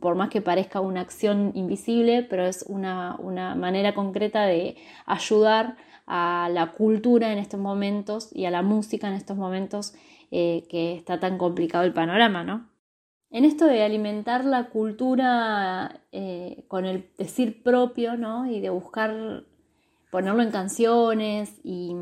por 0.00 0.14
más 0.14 0.30
que 0.30 0.40
parezca 0.40 0.80
una 0.80 1.00
acción 1.00 1.52
invisible, 1.54 2.22
pero 2.22 2.46
es 2.46 2.64
una, 2.68 3.16
una 3.18 3.54
manera 3.56 3.94
concreta 3.94 4.46
de 4.46 4.76
ayudar 5.06 5.76
a 6.06 6.48
la 6.52 6.72
cultura 6.72 7.32
en 7.32 7.38
estos 7.38 7.60
momentos 7.60 8.28
y 8.32 8.44
a 8.44 8.50
la 8.50 8.62
música 8.62 9.08
en 9.08 9.14
estos 9.14 9.36
momentos 9.36 9.94
eh, 10.30 10.66
que 10.68 10.94
está 10.94 11.20
tan 11.20 11.38
complicado 11.38 11.84
el 11.84 11.92
panorama, 11.92 12.44
¿no? 12.44 12.68
En 13.30 13.44
esto 13.44 13.66
de 13.66 13.82
alimentar 13.82 14.44
la 14.44 14.68
cultura 14.68 16.02
eh, 16.12 16.64
con 16.68 16.84
el 16.84 17.10
decir 17.18 17.62
propio, 17.62 18.16
¿no? 18.16 18.46
Y 18.46 18.60
de 18.60 18.70
buscar 18.70 19.44
ponerlo 20.10 20.42
en 20.42 20.50
canciones 20.50 21.52
y, 21.64 21.94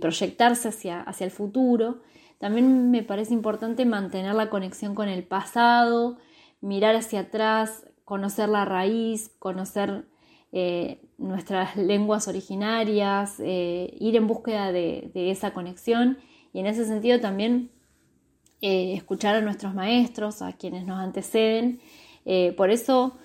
proyectarse 0.00 0.68
hacia, 0.68 1.00
hacia 1.02 1.24
el 1.24 1.30
futuro, 1.30 2.00
también 2.38 2.90
me 2.90 3.02
parece 3.02 3.34
importante 3.34 3.84
mantener 3.84 4.34
la 4.34 4.50
conexión 4.50 4.94
con 4.94 5.08
el 5.08 5.24
pasado, 5.24 6.18
mirar 6.60 6.94
hacia 6.94 7.20
atrás, 7.20 7.86
conocer 8.04 8.48
la 8.48 8.64
raíz, 8.64 9.30
conocer 9.38 10.06
eh, 10.58 11.00
nuestras 11.18 11.76
lenguas 11.76 12.28
originarias, 12.28 13.34
eh, 13.40 13.94
ir 14.00 14.16
en 14.16 14.26
búsqueda 14.26 14.72
de, 14.72 15.10
esa 15.14 15.52
conexión 15.52 16.16
y 16.54 16.60
en 16.60 16.66
ese 16.66 16.86
sentido 16.86 17.20
también 17.20 17.68
eh, 18.62 18.94
escuchar 18.94 19.34
a 19.34 19.42
nuestros 19.42 19.74
maestros, 19.74 20.40
a 20.40 20.54
quienes 20.54 20.86
nos 20.86 20.98
anteceden. 20.98 21.80
por 22.56 22.70
eso 22.70 23.18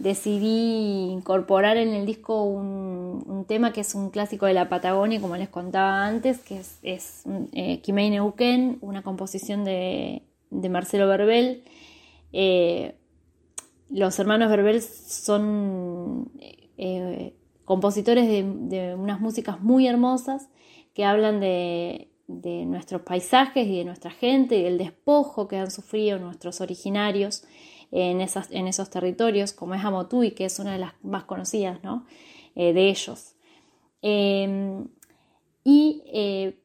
decidí 0.00 1.12
incorporar 1.12 1.76
en 1.76 1.90
el 1.90 2.06
disco 2.06 2.42
un, 2.42 3.44
tema 3.46 3.72
que 3.72 3.82
es 3.82 3.94
un 3.94 4.10
clásico 4.10 4.46
de 4.46 4.54
la 4.54 4.68
Patagonia, 4.68 5.20
como 5.20 5.36
les 5.36 5.50
contaba 5.50 6.04
antes, 6.04 6.40
que 6.40 6.56
es, 6.58 6.80
es 6.82 7.22
Neuquén, 7.24 8.78
una 8.80 9.02
composición 9.02 9.62
de, 9.62 10.22
Marcelo 10.50 11.06
Verbel. 11.06 11.62
los 13.90 14.18
hermanos 14.18 14.48
Verbel 14.50 14.82
son 14.82 16.32
eh, 16.76 17.34
compositores 17.64 18.28
de, 18.28 18.94
unas 18.94 19.20
músicas 19.20 19.60
muy 19.60 19.86
hermosas 19.86 20.48
que 20.94 21.04
hablan 21.04 21.40
de, 21.40 22.10
nuestros 22.26 23.02
paisajes 23.02 23.66
y 23.66 23.78
de 23.78 23.84
nuestra 23.84 24.10
gente 24.10 24.56
y 24.56 24.62
del 24.62 24.78
despojo 24.78 25.46
que 25.46 25.58
han 25.58 25.70
sufrido 25.70 26.18
nuestros 26.18 26.60
originarios 26.60 27.44
en, 27.90 28.20
esos 28.20 28.90
territorios, 28.90 29.52
como 29.52 29.74
es 29.74 29.84
Amotui, 29.84 30.32
que 30.32 30.46
es 30.46 30.58
una 30.58 30.72
de 30.72 30.78
las 30.78 30.92
más 31.02 31.24
conocidas 31.24 31.78
eh, 32.54 32.72
de 32.72 32.88
ellos. 32.88 33.36
Em, 34.02 34.88
y 35.64 36.02
eh, 36.06 36.58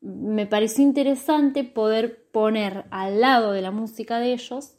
me 0.00 0.46
pareció 0.46 0.84
interesante 0.84 1.64
poder 1.64 2.30
poner 2.30 2.86
al 2.90 3.20
lado 3.20 3.52
de 3.52 3.62
la 3.62 3.70
música 3.70 4.18
de 4.18 4.32
ellos 4.32 4.76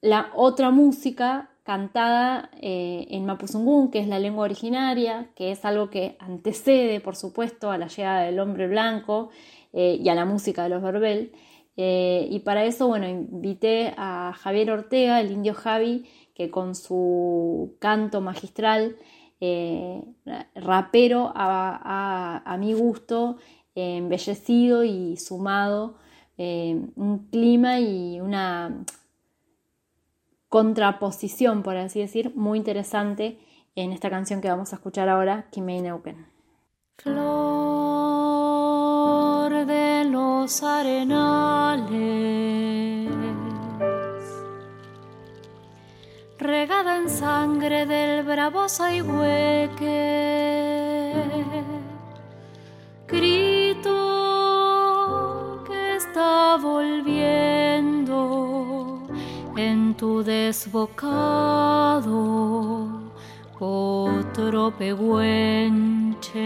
la 0.00 0.30
otra 0.34 0.70
música 0.70 1.50
cantada 1.68 2.48
eh, 2.62 3.06
en 3.10 3.26
Mapuzungún, 3.26 3.90
que 3.90 3.98
es 3.98 4.08
la 4.08 4.18
lengua 4.18 4.44
originaria, 4.44 5.28
que 5.34 5.50
es 5.50 5.66
algo 5.66 5.90
que 5.90 6.16
antecede, 6.18 6.98
por 6.98 7.14
supuesto, 7.14 7.70
a 7.70 7.76
la 7.76 7.88
llegada 7.88 8.22
del 8.22 8.40
hombre 8.40 8.66
blanco 8.68 9.28
eh, 9.74 9.98
y 10.02 10.08
a 10.08 10.14
la 10.14 10.24
música 10.24 10.62
de 10.62 10.70
los 10.70 10.82
Verbel. 10.82 11.30
Eh, 11.76 12.26
y 12.30 12.38
para 12.38 12.64
eso, 12.64 12.88
bueno, 12.88 13.06
invité 13.06 13.92
a 13.98 14.32
Javier 14.34 14.70
Ortega, 14.70 15.20
el 15.20 15.30
indio 15.30 15.52
Javi, 15.52 16.06
que 16.34 16.50
con 16.50 16.74
su 16.74 17.76
canto 17.80 18.22
magistral, 18.22 18.96
rapero 20.54 21.30
a, 21.34 22.56
mi 22.58 22.72
gusto, 22.72 23.36
embellecido 23.74 24.84
y 24.84 25.18
sumado 25.18 25.98
un 26.38 27.28
clima 27.30 27.78
y 27.78 28.20
una 28.22 28.84
contraposición, 30.48 31.62
por 31.62 31.76
así 31.76 32.00
decir, 32.00 32.32
muy 32.34 32.58
interesante 32.58 33.38
en 33.74 33.92
esta 33.92 34.10
canción 34.10 34.40
que 34.40 34.48
vamos 34.48 34.72
a 34.72 34.76
escuchar 34.76 35.08
ahora, 35.08 35.46
Kimei. 35.50 35.82
Flor 36.96 37.48
de 39.66 40.04
los 40.04 40.62
arenales, 40.62 41.88
regada 46.38 46.96
en 46.96 47.08
sangre 47.08 47.86
del 47.86 48.24
bravo 48.24 48.66
hueque, 48.66 49.94
grito 53.06 53.94
que 55.66 55.96
está 55.96 56.56
volviendo 56.60 58.18
en 59.56 59.94
tu 59.94 60.22
desbocado 60.48 62.08
otro 63.60 64.70
pehuenche. 64.78 66.38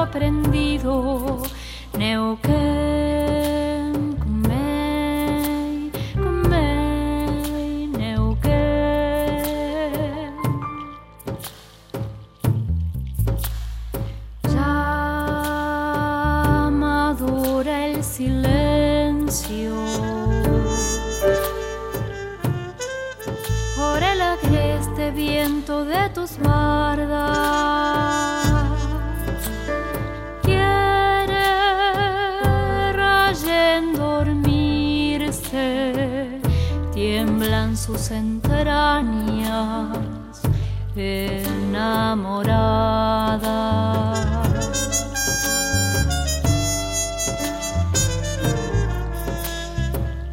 Aprendido. 0.00 1.42
Neuquén. 1.96 2.85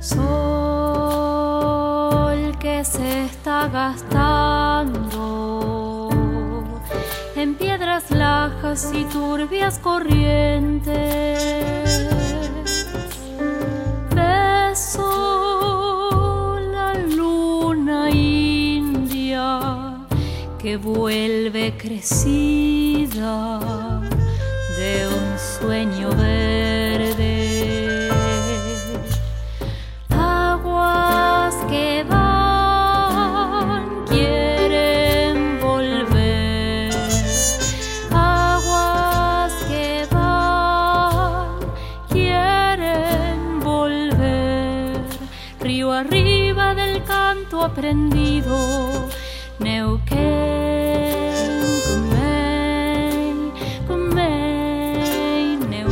Sol 0.03 0.19
que 2.59 2.83
se 2.83 3.23
está 3.23 3.69
gastando 3.69 5.19
en 7.37 7.55
piedras 7.55 8.11
lajas 8.11 8.91
y 8.93 9.05
turbias 9.05 9.79
corrientes. 9.79 10.91
Beso 14.13 14.99
la 16.73 16.95
luna 16.95 18.09
india 18.09 20.05
que 20.61 20.75
vuelve 20.75 21.77
crecida 21.77 23.59
de 24.77 25.07
un 25.07 25.39
sueño 25.39 26.09
verde. 26.09 26.83
aprendido. 47.84 48.56
Neuquén, 49.60 50.17
Comén, 51.86 53.52
Comén, 53.86 55.60
Neuquén. 55.69 55.91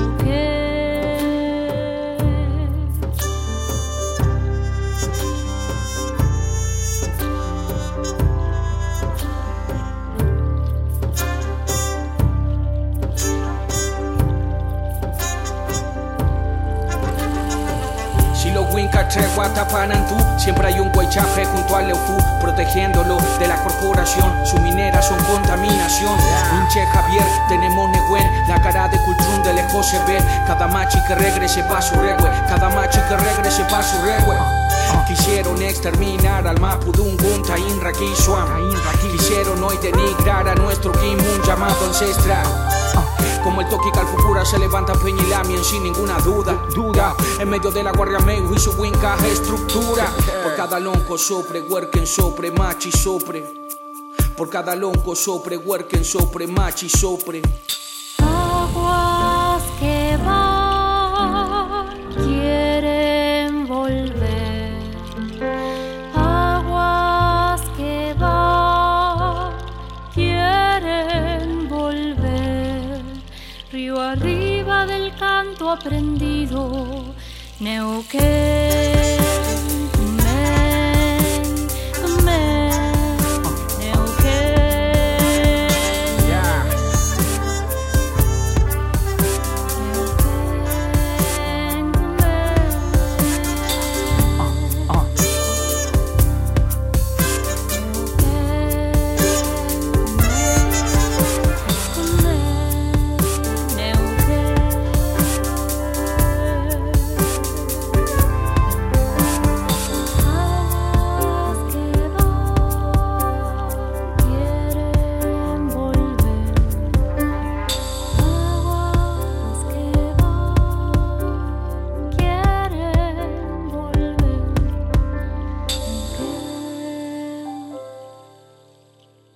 Chilo 18.33 18.63
Winca, 18.73 19.05
Chegua, 19.09 19.49
Tapanantú 19.49 20.20
junto 21.53 21.75
al 21.75 21.87
Leufú, 21.87 22.17
protegiéndolo 22.39 23.17
de 23.39 23.47
la 23.47 23.55
corporación. 23.63 24.45
Su 24.45 24.57
minera 24.59 25.01
son 25.01 25.17
contaminación. 25.25 26.17
Pinche 26.51 26.85
Javier, 26.87 27.25
tenemos 27.47 27.89
Neguen, 27.89 28.27
la 28.47 28.61
cara 28.61 28.87
de 28.87 28.97
Cultrún 29.03 29.43
de 29.43 29.53
lejos 29.53 29.87
se 29.87 29.99
ve. 30.05 30.17
Cada 30.47 30.67
machi 30.67 30.99
que 31.07 31.15
regrese 31.15 31.63
pa' 31.63 31.81
su 31.81 31.95
regue, 31.95 32.29
cada 32.47 32.69
machi 32.69 32.99
que 33.07 33.17
regrese 33.17 33.63
pa' 33.65 33.83
su 33.83 34.01
regue. 34.01 34.37
Quisieron 35.07 35.61
exterminar 35.61 36.47
al 36.47 36.59
Mapudungun 36.59 37.43
Tainra 37.43 37.91
Kiswam. 37.91 38.47
Quisieron 39.01 39.61
hoy 39.63 39.77
denigrar 39.81 40.47
a 40.47 40.55
nuestro 40.55 40.91
Kim, 40.93 41.17
un 41.19 41.41
llamado 41.45 41.85
ancestral. 41.87 42.70
Como 43.43 43.61
el 43.61 43.69
Toki 43.69 43.89
Calfucura 43.91 44.45
se 44.45 44.59
levanta 44.59 44.93
Peñilamien 44.93 45.63
sin 45.63 45.83
ninguna 45.83 46.19
duda. 46.19 46.53
Duda. 46.75 47.15
En 47.39 47.49
medio 47.49 47.71
de 47.71 47.83
la 47.83 47.91
guardia 47.91 48.19
Mei 48.19 48.41
y 48.55 48.59
su 48.59 48.71
winca 48.73 49.17
estructura. 49.25 50.07
Por 50.43 50.55
cada 50.55 50.79
lonco 50.79 51.17
sopre, 51.17 51.61
huerquen 51.61 52.05
sopre, 52.05 52.51
machi 52.51 52.91
sopre. 52.91 53.43
Por 54.37 54.49
cada 54.49 54.75
lonco 54.75 55.15
sopre, 55.15 55.57
huerquen 55.57 56.05
sopre, 56.05 56.45
machi 56.45 56.87
sopre. 56.87 57.41
Neuquén. 78.01 78.50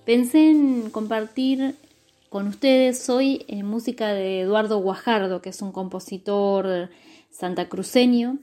Pensé 0.06 0.52
en 0.52 0.90
compartir 0.90 1.74
con 2.28 2.46
ustedes 2.46 3.10
hoy 3.10 3.44
eh, 3.48 3.64
música 3.64 4.14
de 4.14 4.42
Eduardo 4.42 4.78
Guajardo, 4.78 5.42
que 5.42 5.48
es 5.48 5.60
un 5.62 5.72
compositor 5.72 6.90
santacruceño, 7.30 8.38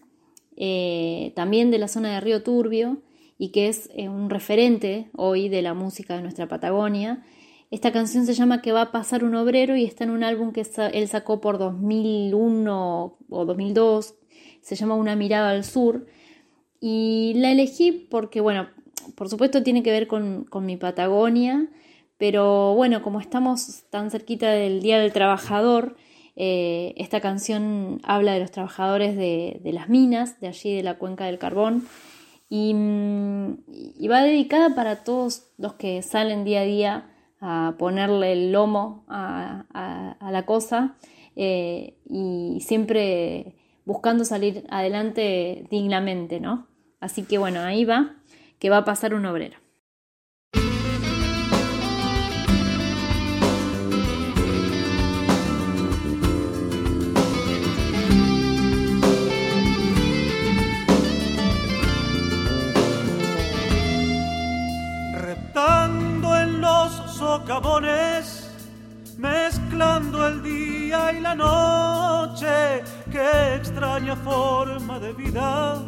eh, 0.58 1.32
también 1.38 1.72
de 1.72 1.78
la 1.78 1.88
zona 1.88 2.14
de 2.14 2.20
Río 2.20 2.44
Turbio, 2.44 2.98
y 3.38 3.54
que 3.54 3.70
es 3.70 3.90
eh, 3.96 4.10
un 4.10 4.30
referente 4.30 5.08
hoy 5.16 5.48
de 5.48 5.62
la 5.62 5.74
música 5.74 6.18
de 6.18 6.22
nuestra 6.22 6.50
Patagonia. 6.50 7.24
Esta 7.72 7.94
canción 7.94 8.26
se 8.26 8.34
llama 8.34 8.62
Que 8.62 8.74
va 8.74 8.82
a 8.82 8.92
pasar 8.92 9.24
un 9.24 9.34
obrero 9.34 9.78
y 9.78 9.86
está 9.86 10.04
en 10.04 10.10
un 10.10 10.26
álbum 10.26 10.52
que 10.52 10.68
él 10.92 11.08
sacó 11.08 11.40
por 11.40 11.60
2001 11.60 13.18
o 13.30 13.46
2002, 13.46 14.16
se 14.60 14.76
llama 14.76 14.96
Una 14.96 15.16
mirada 15.16 15.52
al 15.52 15.64
sur. 15.64 16.08
Y 16.82 17.36
la 17.38 17.54
elegí 17.54 17.94
porque, 17.94 18.42
bueno, 18.42 18.68
por 19.16 19.30
supuesto 19.30 19.64
tiene 19.64 19.84
que 19.84 19.92
ver 19.92 20.08
con, 20.08 20.46
con 20.46 20.66
mi 20.66 20.78
Patagonia, 20.78 21.68
pero 22.18 22.74
bueno, 22.76 23.02
como 23.02 23.20
estamos 23.20 23.84
tan 23.90 24.10
cerquita 24.12 24.50
del 24.52 24.82
Día 24.82 25.00
del 25.00 25.12
Trabajador, 25.14 25.96
eh, 26.36 26.94
esta 26.98 27.20
canción 27.22 28.00
habla 28.04 28.34
de 28.34 28.40
los 28.40 28.52
trabajadores 28.52 29.16
de, 29.16 29.60
de 29.64 29.74
las 29.74 29.90
minas, 29.90 30.40
de 30.40 30.48
allí 30.48 30.76
de 30.76 30.84
la 30.84 30.98
cuenca 30.98 31.26
del 31.26 31.38
carbón, 31.40 31.86
y, 32.50 32.74
mm, 32.74 33.58
y 34.00 34.08
va 34.08 34.22
dedicada 34.24 34.76
para 34.76 35.04
todos 35.04 35.48
los 35.58 35.74
que 35.74 36.02
salen 36.02 36.44
día 36.44 36.62
a 36.62 36.66
día 36.66 37.10
a 37.42 37.76
ponerle 37.78 38.32
el 38.32 38.52
lomo 38.52 39.04
a, 39.10 39.66
a- 39.74 40.32
la 40.32 40.46
cosa 40.46 40.96
eh, 41.36 41.98
y 42.10 42.60
siempre 42.62 43.56
buscando 43.86 44.24
salir 44.24 44.64
adelante 44.70 45.66
dignamente, 45.70 46.40
¿no? 46.40 46.68
Así 47.00 47.24
que 47.24 47.38
bueno, 47.38 47.60
ahí 47.62 47.84
va, 47.86 48.16
que 48.64 48.70
va 48.70 48.78
a 48.78 48.86
pasar 48.86 49.14
un 49.14 49.26
obrero. 49.26 49.58
reptando 65.14 66.38
en 66.38 66.62
los 66.62 67.18
socavones, 67.18 68.50
mezclando 69.18 70.26
el 70.26 70.42
día 70.42 71.12
y 71.12 71.20
la 71.20 71.36
noche. 71.36 72.82
Qué 73.12 73.56
extraña 73.56 74.16
forma 74.16 75.00
de 75.00 75.12
vida, 75.12 75.84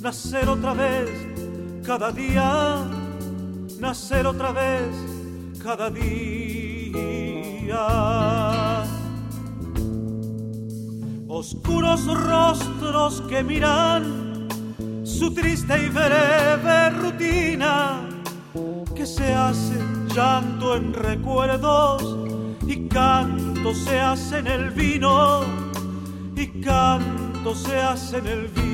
nacer 0.00 0.48
otra 0.48 0.72
vez 0.74 1.29
cada 1.84 2.12
día, 2.12 2.84
nacer 3.78 4.26
otra 4.26 4.52
vez 4.52 4.94
cada 5.62 5.90
día. 5.90 6.10
Oscuros 11.28 12.06
rostros 12.06 13.22
que 13.28 13.42
miran 13.42 14.48
su 15.04 15.32
triste 15.32 15.86
y 15.86 15.88
breve 15.88 16.90
rutina 16.90 18.00
que 18.94 19.06
se 19.06 19.32
hace 19.32 19.78
llanto 20.14 20.76
en 20.76 20.92
recuerdos 20.92 22.18
y 22.66 22.88
canto 22.88 23.74
se 23.74 23.98
hace 23.98 24.38
en 24.38 24.46
el 24.46 24.70
vino 24.70 25.42
y 26.36 26.46
canto 26.60 27.54
se 27.54 27.76
hace 27.78 28.18
en 28.18 28.26
el 28.26 28.48
vino. 28.48 28.70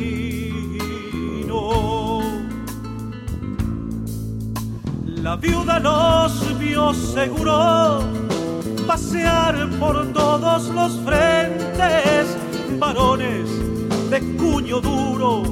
La 5.27 5.35
viuda 5.35 5.81
nos 5.81 6.57
vio 6.57 6.95
seguro 6.95 7.99
pasear 8.87 9.69
por 9.81 10.13
todos 10.13 10.69
los 10.69 11.01
frentes, 11.01 12.27
varones 12.79 13.51
de 14.09 14.21
cuño 14.37 14.81
duro, 14.81 15.43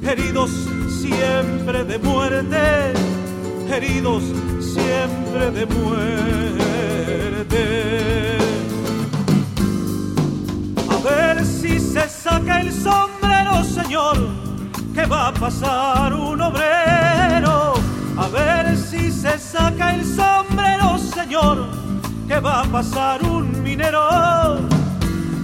heridos 0.00 0.52
siempre 0.88 1.82
de 1.82 1.98
muerte, 1.98 2.92
heridos 3.68 4.22
siempre 4.60 5.50
de 5.50 5.66
muerte. 5.66 5.98
A 10.88 10.96
ver 11.02 11.44
si 11.44 11.80
se 11.80 12.08
saca 12.08 12.60
el 12.60 12.72
sombrero, 12.72 13.64
señor, 13.64 14.18
que 14.94 15.04
va 15.04 15.26
a 15.26 15.34
pasar 15.34 16.14
un 16.14 16.40
obrero. 16.40 17.67
A 18.20 18.26
ver 18.26 18.76
si 18.76 19.12
se 19.12 19.38
saca 19.38 19.94
el 19.94 20.04
sombrero, 20.04 20.98
señor, 20.98 21.68
que 22.26 22.40
va 22.40 22.62
a 22.62 22.64
pasar 22.64 23.22
un 23.22 23.62
minero. 23.62 24.58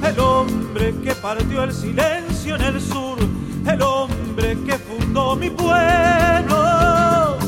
El 0.02 0.18
hombre 0.18 0.92
que 1.02 1.14
partió 1.14 1.62
el 1.62 1.72
silencio 1.72 2.56
en 2.56 2.62
el 2.62 2.80
sur, 2.80 3.16
el 3.64 3.80
hombre 3.80 4.58
que 4.66 4.76
fundó 4.76 5.36
mi 5.36 5.50
pueblo. 5.50 7.38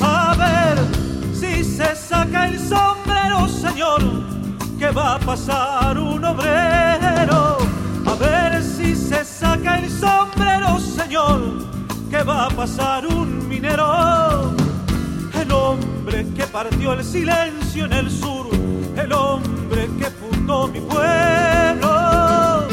A 0.00 0.34
ver 0.38 0.78
si 1.34 1.64
se 1.64 1.96
saca 1.96 2.46
el 2.46 2.60
sombrero, 2.60 3.48
señor, 3.48 4.00
que 4.78 4.90
va 4.90 5.16
a 5.16 5.18
pasar 5.18 5.98
un 5.98 6.24
obrero. 6.24 7.58
A 8.06 8.14
ver 8.14 8.62
si 8.62 8.94
se 8.94 9.24
saca 9.24 9.80
el 9.80 9.90
sombrero, 9.90 10.78
señor, 10.78 11.66
que 12.16 12.22
va 12.22 12.46
a 12.46 12.48
pasar 12.48 13.06
un 13.06 13.46
minero, 13.46 14.54
el 15.34 15.52
hombre 15.52 16.26
que 16.34 16.46
partió 16.46 16.94
el 16.94 17.04
silencio 17.04 17.84
en 17.84 17.92
el 17.92 18.10
sur, 18.10 18.48
el 18.96 19.12
hombre 19.12 19.86
que 19.98 20.06
fundó 20.06 20.66
mi 20.68 20.80
pueblo. 20.80 22.68